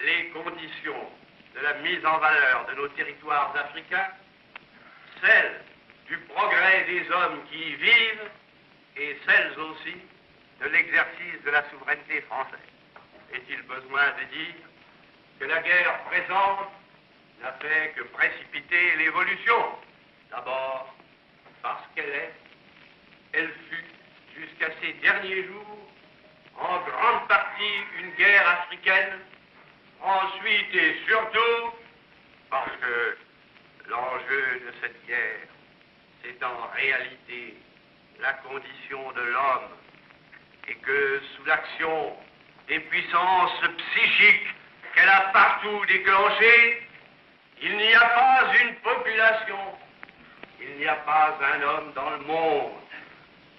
les 0.00 0.28
conditions 0.30 1.10
de 1.54 1.60
la 1.60 1.74
mise 1.74 2.04
en 2.04 2.18
valeur 2.18 2.66
de 2.66 2.74
nos 2.74 2.88
territoires 2.88 3.54
africains, 3.56 4.08
celles 5.22 5.60
du 6.08 6.18
progrès 6.18 6.84
des 6.84 7.10
hommes 7.10 7.44
qui 7.50 7.58
y 7.58 7.74
vivent 7.74 8.30
et 8.96 9.18
celles 9.26 9.58
aussi 9.58 9.96
de 10.60 10.68
l'exercice 10.68 11.42
de 11.44 11.50
la 11.50 11.68
souveraineté 11.70 12.20
française. 12.22 12.58
Est-il 13.32 13.62
besoin 13.62 14.08
de 14.20 14.24
dire 14.34 14.54
que 15.40 15.44
la 15.46 15.62
guerre 15.62 16.04
présente 16.04 16.68
n'a 17.40 17.52
fait 17.52 17.92
que 17.96 18.02
précipiter 18.04 18.96
l'évolution? 18.96 19.78
D'abord 20.30 20.94
parce 21.62 21.84
qu'elle 21.94 22.10
est, 22.10 22.34
elle 23.32 23.52
fut 23.70 23.84
jusqu'à 24.40 24.68
ces 24.80 24.92
derniers 24.94 25.44
jours 25.44 25.88
en 26.58 26.80
grande 26.80 27.28
partie 27.28 27.74
une 27.98 28.10
guerre 28.12 28.48
africaine 28.48 29.18
Ensuite 30.02 30.74
et 30.74 30.96
surtout, 31.06 31.76
parce 32.50 32.72
que 32.80 33.16
l'enjeu 33.88 34.60
de 34.66 34.72
cette 34.80 35.06
guerre, 35.06 35.46
c'est 36.22 36.42
en 36.42 36.66
réalité 36.74 37.56
la 38.20 38.32
condition 38.34 39.12
de 39.12 39.20
l'homme, 39.20 39.70
et 40.66 40.74
que 40.74 41.20
sous 41.36 41.44
l'action 41.44 42.16
des 42.66 42.80
puissances 42.80 43.60
psychiques 43.78 44.48
qu'elle 44.94 45.08
a 45.08 45.30
partout 45.32 45.86
déclenchées, 45.86 46.88
il 47.60 47.76
n'y 47.76 47.94
a 47.94 48.00
pas 48.00 48.52
une 48.60 48.74
population, 48.76 49.78
il 50.60 50.78
n'y 50.78 50.86
a 50.86 50.96
pas 50.96 51.38
un 51.54 51.62
homme 51.62 51.92
dans 51.94 52.10
le 52.10 52.18
monde 52.18 52.72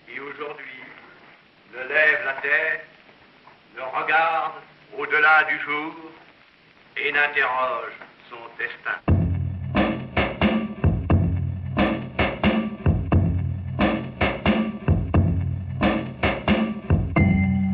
qui 0.05 0.19
aujourd'hui 0.19 0.83
ne 1.73 1.83
lève 1.87 2.25
la 2.25 2.33
tête, 2.33 2.87
ne 3.77 3.81
regarde 3.81 4.55
au-delà 4.97 5.45
du 5.45 5.59
jour 5.61 6.12
et 6.97 7.11
n'interroge 7.11 7.93
son 8.29 8.37
destin. 8.57 8.97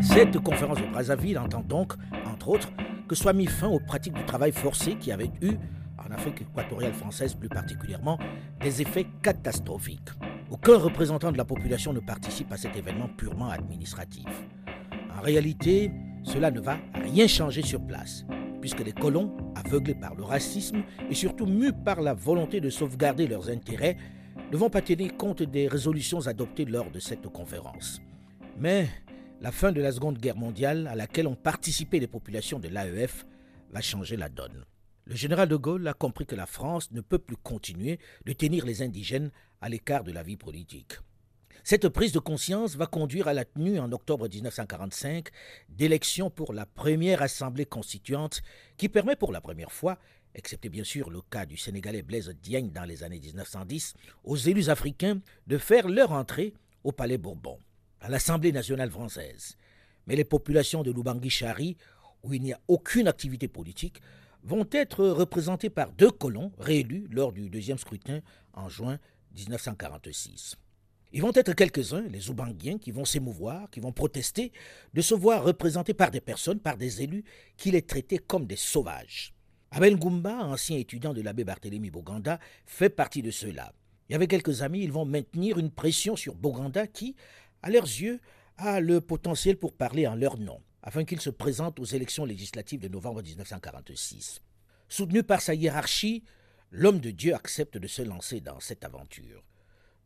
Cette 0.01 0.39
conférence 0.39 0.81
de 0.81 0.87
Brazzaville 0.87 1.37
entend 1.37 1.61
donc, 1.61 1.93
entre 2.25 2.49
autres, 2.49 2.69
que 3.07 3.15
soit 3.15 3.33
mis 3.33 3.45
fin 3.45 3.67
aux 3.67 3.79
pratiques 3.79 4.13
du 4.13 4.23
travail 4.23 4.51
forcé 4.51 4.95
qui 4.95 5.11
avaient 5.11 5.31
eu, 5.41 5.53
en 5.97 6.11
Afrique 6.11 6.41
équatoriale 6.41 6.93
française 6.93 7.35
plus 7.35 7.49
particulièrement, 7.49 8.17
des 8.61 8.81
effets 8.81 9.07
catastrophiques. 9.21 10.09
Aucun 10.49 10.77
représentant 10.77 11.31
de 11.31 11.37
la 11.37 11.45
population 11.45 11.93
ne 11.93 11.99
participe 11.99 12.51
à 12.51 12.57
cet 12.57 12.75
événement 12.75 13.07
purement 13.07 13.49
administratif. 13.49 14.25
En 15.15 15.21
réalité, 15.21 15.91
cela 16.23 16.51
ne 16.51 16.59
va 16.59 16.77
rien 16.95 17.27
changer 17.27 17.61
sur 17.61 17.85
place 17.85 18.25
puisque 18.59 18.83
les 18.83 18.91
colons, 18.91 19.35
aveuglés 19.55 19.95
par 19.95 20.15
le 20.15 20.23
racisme 20.23 20.83
et 21.09 21.15
surtout 21.15 21.45
mus 21.45 21.73
par 21.73 22.01
la 22.01 22.13
volonté 22.13 22.61
de 22.61 22.69
sauvegarder 22.69 23.27
leurs 23.27 23.49
intérêts, 23.49 23.97
ne 24.51 24.57
vont 24.57 24.69
pas 24.69 24.81
tenir 24.81 25.15
compte 25.17 25.43
des 25.43 25.67
résolutions 25.67 26.27
adoptées 26.27 26.65
lors 26.65 26.91
de 26.91 26.99
cette 26.99 27.27
conférence. 27.27 28.01
Mais 28.57 28.87
la 29.41 29.51
fin 29.51 29.71
de 29.71 29.81
la 29.81 29.91
Seconde 29.91 30.17
Guerre 30.17 30.35
mondiale, 30.35 30.87
à 30.87 30.95
laquelle 30.95 31.27
ont 31.27 31.35
participé 31.35 31.99
les 31.99 32.07
populations 32.07 32.59
de 32.59 32.67
l'AEF, 32.67 33.25
va 33.71 33.81
changer 33.81 34.17
la 34.17 34.29
donne. 34.29 34.65
Le 35.05 35.15
général 35.15 35.47
de 35.47 35.55
Gaulle 35.55 35.87
a 35.87 35.93
compris 35.93 36.25
que 36.25 36.35
la 36.35 36.45
France 36.45 36.91
ne 36.91 37.01
peut 37.01 37.17
plus 37.17 37.37
continuer 37.37 37.99
de 38.25 38.33
tenir 38.33 38.65
les 38.65 38.81
indigènes 38.81 39.31
à 39.61 39.69
l'écart 39.69 40.03
de 40.03 40.11
la 40.11 40.23
vie 40.23 40.37
politique. 40.37 40.97
Cette 41.63 41.89
prise 41.89 42.11
de 42.11 42.19
conscience 42.19 42.75
va 42.75 42.87
conduire 42.87 43.27
à 43.27 43.33
la 43.33 43.45
tenue 43.45 43.79
en 43.79 43.91
octobre 43.91 44.27
1945 44.27 45.27
d'élections 45.69 46.29
pour 46.29 46.53
la 46.53 46.65
première 46.65 47.21
assemblée 47.21 47.65
constituante 47.65 48.41
qui 48.77 48.89
permet 48.89 49.15
pour 49.15 49.31
la 49.31 49.41
première 49.41 49.71
fois, 49.71 49.99
excepté 50.35 50.69
bien 50.69 50.83
sûr 50.83 51.09
le 51.09 51.21
cas 51.21 51.45
du 51.45 51.57
Sénégalais 51.57 52.01
Blaise 52.01 52.33
Diagne 52.41 52.71
dans 52.71 52.85
les 52.85 53.03
années 53.03 53.19
1910, 53.19 53.93
aux 54.23 54.37
élus 54.37 54.69
africains 54.69 55.19
de 55.47 55.57
faire 55.57 55.87
leur 55.89 56.11
entrée 56.11 56.53
au 56.83 56.91
Palais 56.91 57.17
Bourbon, 57.17 57.59
à 57.99 58.09
l'Assemblée 58.09 58.51
nationale 58.51 58.89
française. 58.89 59.57
Mais 60.07 60.15
les 60.15 60.23
populations 60.25 60.81
de 60.81 60.91
Lubangui-Chari, 60.91 61.77
où 62.23 62.33
il 62.33 62.41
n'y 62.41 62.53
a 62.53 62.59
aucune 62.67 63.07
activité 63.07 63.47
politique, 63.47 64.01
vont 64.43 64.67
être 64.71 65.05
représentés 65.05 65.69
par 65.69 65.91
deux 65.91 66.11
colons 66.11 66.53
réélus 66.57 67.07
lors 67.11 67.33
du 67.33 67.49
deuxième 67.49 67.77
scrutin 67.77 68.21
en 68.53 68.69
juin 68.69 68.97
1946. 69.35 70.55
Ils 71.11 71.21
vont 71.21 71.31
être 71.33 71.53
quelques-uns, 71.53 72.03
les 72.03 72.29
Oubanguiens, 72.29 72.77
qui 72.77 72.91
vont 72.91 73.05
s'émouvoir, 73.05 73.69
qui 73.71 73.79
vont 73.79 73.91
protester 73.91 74.51
de 74.93 75.01
se 75.01 75.15
voir 75.15 75.43
représentés 75.43 75.95
par 75.95 76.11
des 76.11 76.21
personnes, 76.21 76.59
par 76.59 76.77
des 76.77 77.01
élus 77.01 77.23
qui 77.57 77.71
les 77.71 77.81
traitaient 77.81 78.19
comme 78.19 78.45
des 78.45 78.55
sauvages. 78.55 79.33
Abel 79.71 79.97
Goumba, 79.97 80.45
ancien 80.45 80.77
étudiant 80.77 81.13
de 81.13 81.21
l'abbé 81.21 81.43
Barthélemy 81.43 81.89
Boganda, 81.89 82.39
fait 82.65 82.89
partie 82.89 83.21
de 83.21 83.31
ceux-là. 83.31 83.73
Et 84.09 84.15
avec 84.15 84.29
quelques 84.29 84.61
amis, 84.61 84.83
ils 84.83 84.91
vont 84.91 85.05
maintenir 85.05 85.57
une 85.57 85.71
pression 85.71 86.15
sur 86.15 86.35
Boganda 86.35 86.85
qui, 86.85 87.15
à 87.63 87.69
leurs 87.69 87.85
yeux, 87.85 88.19
a 88.57 88.79
le 88.79 89.01
potentiel 89.01 89.57
pour 89.57 89.73
parler 89.73 90.05
en 90.05 90.15
leur 90.15 90.37
nom 90.37 90.61
afin 90.81 91.05
qu'il 91.05 91.19
se 91.19 91.29
présente 91.29 91.79
aux 91.79 91.85
élections 91.85 92.25
législatives 92.25 92.79
de 92.79 92.87
novembre 92.87 93.21
1946. 93.21 94.41
Soutenu 94.87 95.23
par 95.23 95.41
sa 95.41 95.53
hiérarchie, 95.53 96.23
l'homme 96.71 96.99
de 96.99 97.11
Dieu 97.11 97.33
accepte 97.33 97.77
de 97.77 97.87
se 97.87 98.01
lancer 98.01 98.39
dans 98.41 98.59
cette 98.59 98.85
aventure, 98.85 99.43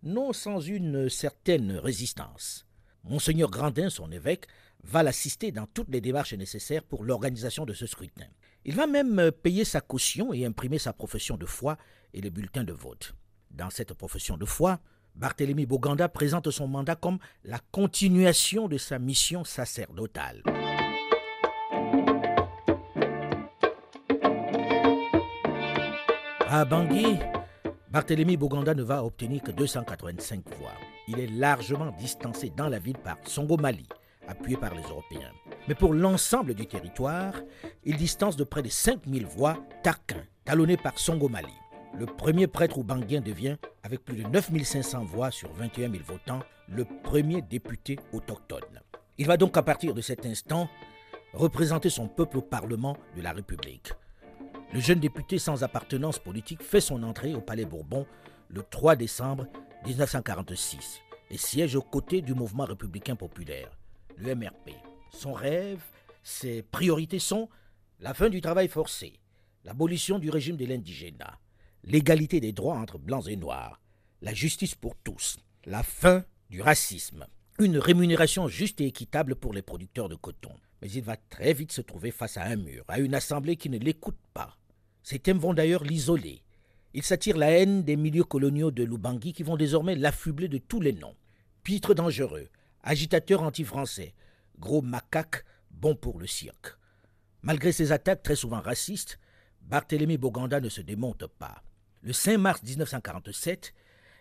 non 0.04 0.34
sans 0.34 0.60
une 0.60 1.10
certaine 1.10 1.72
résistance. 1.78 2.66
Monseigneur 3.04 3.50
Grandin, 3.50 3.90
son 3.90 4.12
évêque, 4.12 4.46
va 4.84 5.02
l'assister 5.02 5.52
dans 5.52 5.66
toutes 5.66 5.90
les 5.90 6.02
démarches 6.02 6.34
nécessaires 6.34 6.84
pour 6.84 7.04
l'organisation 7.04 7.66
de 7.66 7.74
ce 7.74 7.88
scrutin. 7.88 8.28
Il 8.66 8.76
va 8.76 8.88
même 8.88 9.32
payer 9.32 9.66
sa 9.66 9.82
caution 9.82 10.34
et 10.34 10.46
imprimer 10.46 10.78
sa 10.78 10.94
profession 10.94 11.38
de 11.38 11.46
foi 11.46 11.78
et 12.14 12.22
les 12.22 12.30
bulletins 12.30 12.64
de 12.64 12.74
vote. 12.74 13.16
Dans 13.52 13.70
cette 13.70 13.94
profession 13.94 14.38
de 14.38 14.46
foi, 14.46 14.80
Barthélemy 15.16 15.66
Boganda 15.66 16.10
présente 16.10 16.50
son 16.50 16.68
mandat 16.68 16.96
comme 16.96 17.20
la 17.44 17.60
continuation 17.72 18.68
de 18.68 18.78
sa 18.78 19.00
mission 19.00 19.44
sacerdotale. 19.44 20.44
À 26.48 26.66
Bangui, 26.66 27.18
Barthélemy 27.94 28.38
Boganda 28.38 28.74
ne 28.74 28.82
va 28.82 29.04
obtenir 29.04 29.44
que 29.44 29.52
285 29.52 30.58
voix. 30.58 30.74
Il 31.08 31.20
est 31.20 31.28
largement 31.28 31.92
distancé 31.92 32.52
dans 32.58 32.68
la 32.68 32.80
ville 32.80 32.98
par 32.98 33.18
Songo 33.24 33.56
Mali, 33.56 33.88
appuyé 34.28 34.58
par 34.58 34.74
les 34.74 34.82
Européens. 34.82 35.32
Mais 35.68 35.76
pour 35.76 35.94
l'ensemble 35.94 36.56
du 36.56 36.66
territoire, 36.66 37.36
il 37.84 37.96
distance 37.96 38.36
de 38.36 38.44
près 38.44 38.64
de 38.64 38.70
5000 38.70 39.28
voix 39.28 39.60
Tarquin, 39.84 40.24
talonné 40.44 40.76
par 40.76 40.98
Songo 40.98 41.30
Mali. 41.30 41.54
Le 41.96 42.08
premier 42.08 42.48
prêtre 42.48 42.80
oubanguien 42.80 43.22
devient, 43.22 43.58
avec 43.84 44.04
plus 44.04 44.16
de 44.16 44.28
9500 44.28 45.06
voix 45.06 45.30
sur 45.30 45.54
21 45.54 45.92
000 45.92 46.04
votants, 46.04 46.42
le 46.68 46.86
premier 47.04 47.44
député 47.44 48.00
autochtone. 48.12 48.82
Il 49.20 49.28
va 49.28 49.38
donc 49.38 49.56
à 49.56 49.62
partir 49.62 49.94
de 49.94 50.02
cet 50.02 50.26
instant 50.26 50.68
représenter 51.34 51.92
son 51.92 52.08
peuple 52.08 52.40
au 52.40 52.42
Parlement 52.42 52.98
de 53.16 53.22
la 53.22 53.34
République. 53.34 53.94
Le 54.74 54.80
jeune 54.80 55.00
député 55.00 55.38
sans 55.38 55.64
appartenance 55.64 56.18
politique 56.18 56.64
fait 56.64 56.82
son 56.82 57.04
entrée 57.04 57.36
au 57.36 57.42
Palais 57.42 57.66
Bourbon 57.66 58.08
le 58.50 58.64
3 58.64 58.96
décembre 58.96 59.46
1946 59.86 61.00
et 61.30 61.38
siège 61.38 61.76
aux 61.76 61.84
côtés 61.84 62.24
du 62.24 62.34
mouvement 62.34 62.66
républicain 62.66 63.16
populaire, 63.16 63.78
le 64.18 64.34
MRP. 64.34 64.72
Son 65.12 65.34
rêve, 65.34 65.84
ses 66.24 66.64
priorités 66.64 67.20
sont 67.20 67.50
la 68.00 68.16
fin 68.16 68.30
du 68.30 68.42
travail 68.42 68.68
forcé, 68.68 69.20
l'abolition 69.64 70.18
du 70.18 70.32
régime 70.32 70.58
de 70.58 70.66
l'indigénat, 70.66 71.38
l'égalité 71.84 72.40
des 72.40 72.52
droits 72.52 72.78
entre 72.80 72.98
blancs 72.98 73.28
et 73.28 73.36
noirs, 73.36 73.80
la 74.24 74.34
justice 74.34 74.74
pour 74.74 74.96
tous, 74.96 75.38
la 75.66 75.84
fin 75.84 76.26
du 76.50 76.64
racisme, 76.64 77.28
une 77.60 77.78
rémunération 77.78 78.48
juste 78.48 78.82
et 78.82 78.88
équitable 78.88 79.36
pour 79.36 79.54
les 79.54 79.62
producteurs 79.62 80.10
de 80.10 80.16
coton. 80.16 80.56
Mais 80.82 80.90
il 80.90 81.04
va 81.04 81.16
très 81.16 81.54
vite 81.54 81.72
se 81.72 81.82
trouver 81.82 82.10
face 82.10 82.38
à 82.38 82.46
un 82.46 82.56
mur, 82.56 82.84
à 82.88 82.98
une 82.98 83.14
assemblée 83.14 83.56
qui 83.56 83.70
ne 83.70 83.78
l'écoute 83.78 84.18
pas. 84.34 84.58
Ces 85.04 85.20
thèmes 85.20 85.38
vont 85.38 85.54
d'ailleurs 85.54 85.84
l'isoler. 85.84 86.42
Il 86.94 87.04
s'attire 87.04 87.38
la 87.38 87.52
haine 87.52 87.84
des 87.84 87.98
milieux 87.98 88.24
coloniaux 88.24 88.72
de 88.72 88.84
Lubangui 88.84 89.34
qui 89.34 89.44
vont 89.44 89.58
désormais 89.58 89.96
l'affubler 89.96 90.48
de 90.48 90.58
tous 90.58 90.80
les 90.80 90.94
noms. 90.94 91.16
Pitre 91.64 91.94
dangereux, 91.94 92.48
agitateur 92.82 93.44
anti-français, 93.44 94.14
gros 94.60 94.82
macaque 94.82 95.44
bon 95.72 95.96
pour 95.96 96.20
le 96.20 96.28
cirque. 96.28 96.78
Malgré 97.42 97.72
ses 97.72 97.92
attaques 97.92 98.24
très 98.24 98.36
souvent 98.36 98.62
racistes, 98.62 99.20
Barthélemy 99.62 100.18
Boganda 100.18 100.62
ne 100.62 100.70
se 100.70 100.82
démonte 100.82 101.28
pas. 101.28 101.64
Le 102.02 102.14
5 102.14 102.38
mars 102.38 102.64
1947, 102.64 103.74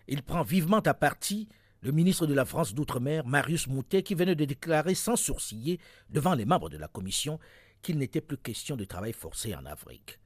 il 0.07 0.23
prend 0.23 0.43
vivement 0.43 0.79
à 0.79 0.93
partie 0.93 1.47
le 1.81 1.91
ministre 1.91 2.25
de 2.27 2.33
la 2.33 2.45
France 2.45 2.73
d'Outre-mer, 2.73 3.25
Marius 3.25 3.67
Moutet, 3.67 4.03
qui 4.03 4.15
venait 4.15 4.35
de 4.35 4.45
déclarer 4.45 4.95
sans 4.95 5.15
sourciller 5.15 5.79
devant 6.09 6.33
les 6.33 6.45
membres 6.45 6.69
de 6.69 6.77
la 6.77 6.87
commission 6.87 7.39
qu'il 7.81 7.97
n'était 7.97 8.21
plus 8.21 8.37
question 8.37 8.75
de 8.75 8.85
travail 8.85 9.13
forcé 9.13 9.53
en 9.53 9.65
Afrique. 9.65 10.19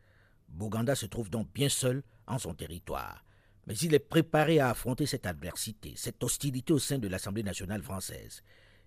Boganda 0.49 0.95
se 0.95 1.05
trouve 1.05 1.29
donc 1.29 1.51
bien 1.53 1.69
seul 1.69 2.03
en 2.27 2.39
son 2.39 2.53
territoire. 2.53 3.23
Mais 3.65 3.75
il 3.77 3.93
est 3.93 3.99
préparé 3.99 4.59
à 4.59 4.69
affronter 4.69 5.05
cette 5.05 5.25
adversité, 5.25 5.93
cette 5.95 6.23
hostilité 6.23 6.73
au 6.73 6.79
sein 6.79 6.97
de 6.97 7.07
l'Assemblée 7.07 7.43
nationale 7.43 7.83
française. 7.83 8.41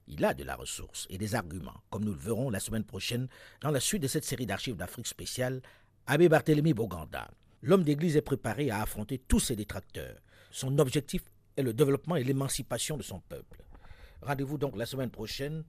Il 0.07 0.25
a 0.25 0.35
de 0.35 0.43
la 0.43 0.57
ressource 0.57 1.07
et 1.11 1.19
des 1.19 1.35
arguments, 1.35 1.83
comme 1.91 2.05
nous 2.05 2.13
le 2.13 2.19
verrons 2.19 2.51
la 2.51 2.61
semaine 2.61 2.85
prochaine 2.85 3.29
dans 3.61 3.71
la 3.71 3.81
suite 3.81 4.03
de 4.03 4.09
cette 4.09 4.25
série 4.25 4.47
d'archives 4.47 4.77
d'Afrique 4.77 5.07
spéciale, 5.07 5.63
Abbé 6.07 6.29
Barthélemy 6.29 6.75
Boganda. 6.75 7.31
L'homme 7.63 7.85
d'Église 7.85 8.17
est 8.17 8.23
préparé 8.23 8.71
à 8.71 8.81
affronter 8.83 9.19
tous 9.19 9.41
ses 9.41 9.55
détracteurs. 9.55 10.19
Son 10.51 10.79
objectif 10.79 11.23
est 11.57 11.63
le 11.63 11.75
développement 11.75 12.17
et 12.17 12.25
l'émancipation 12.25 12.97
de 12.97 13.03
son 13.03 13.21
peuple. 13.21 13.63
Rendez-vous 14.23 14.59
donc 14.59 14.77
la 14.77 14.87
semaine 14.87 15.11
prochaine 15.11 15.65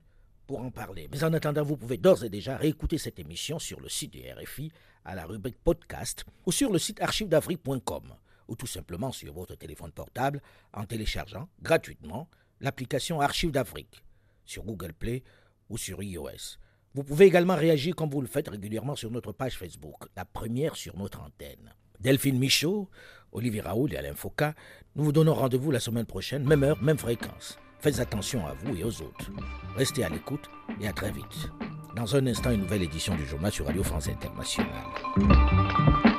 pour 0.46 0.60
en 0.60 0.70
parler. 0.70 1.08
Mais 1.10 1.24
en 1.24 1.32
attendant, 1.32 1.62
vous 1.62 1.76
pouvez 1.76 1.96
d'ores 1.96 2.24
et 2.24 2.30
déjà 2.30 2.56
réécouter 2.56 2.98
cette 2.98 3.18
émission 3.18 3.58
sur 3.58 3.80
le 3.80 3.88
site 3.88 4.12
du 4.12 4.20
RFI 4.20 4.70
à 5.04 5.14
la 5.14 5.24
rubrique 5.24 5.58
podcast 5.62 6.24
ou 6.46 6.52
sur 6.52 6.72
le 6.72 6.78
site 6.78 7.00
archivedafrique.com 7.00 8.14
ou 8.48 8.56
tout 8.56 8.66
simplement 8.66 9.12
sur 9.12 9.32
votre 9.32 9.54
téléphone 9.54 9.92
portable 9.92 10.42
en 10.72 10.84
téléchargeant 10.84 11.48
gratuitement 11.62 12.28
l'application 12.60 13.20
Archives 13.20 13.52
d'Afrique 13.52 14.04
sur 14.44 14.64
Google 14.64 14.92
Play 14.92 15.22
ou 15.68 15.78
sur 15.78 16.02
iOS. 16.02 16.58
Vous 16.94 17.04
pouvez 17.04 17.26
également 17.26 17.56
réagir 17.56 17.96
comme 17.96 18.10
vous 18.10 18.20
le 18.20 18.26
faites 18.26 18.48
régulièrement 18.48 18.96
sur 18.96 19.10
notre 19.10 19.32
page 19.32 19.56
Facebook, 19.56 19.96
la 20.16 20.24
première 20.24 20.76
sur 20.76 20.96
notre 20.96 21.22
antenne. 21.22 21.74
Delphine 22.00 22.38
Michaud, 22.38 22.90
Olivier 23.32 23.62
Raoul 23.62 23.94
et 23.94 23.96
Alain 23.96 24.14
Foucault, 24.14 24.52
nous 24.96 25.04
vous 25.04 25.12
donnons 25.12 25.34
rendez-vous 25.34 25.70
la 25.70 25.80
semaine 25.80 26.04
prochaine, 26.04 26.44
même 26.44 26.64
heure, 26.64 26.82
même 26.82 26.98
fréquence. 26.98 27.58
Faites 27.82 27.98
attention 27.98 28.46
à 28.46 28.52
vous 28.52 28.76
et 28.76 28.84
aux 28.84 29.02
autres. 29.02 29.32
Restez 29.76 30.04
à 30.04 30.08
l'écoute 30.08 30.48
et 30.80 30.86
à 30.86 30.92
très 30.92 31.10
vite. 31.10 31.50
Dans 31.96 32.14
un 32.14 32.24
instant, 32.28 32.52
une 32.52 32.60
nouvelle 32.60 32.84
édition 32.84 33.16
du 33.16 33.26
journal 33.26 33.50
sur 33.50 33.66
Radio 33.66 33.82
France 33.82 34.06
Internationale. 34.06 36.11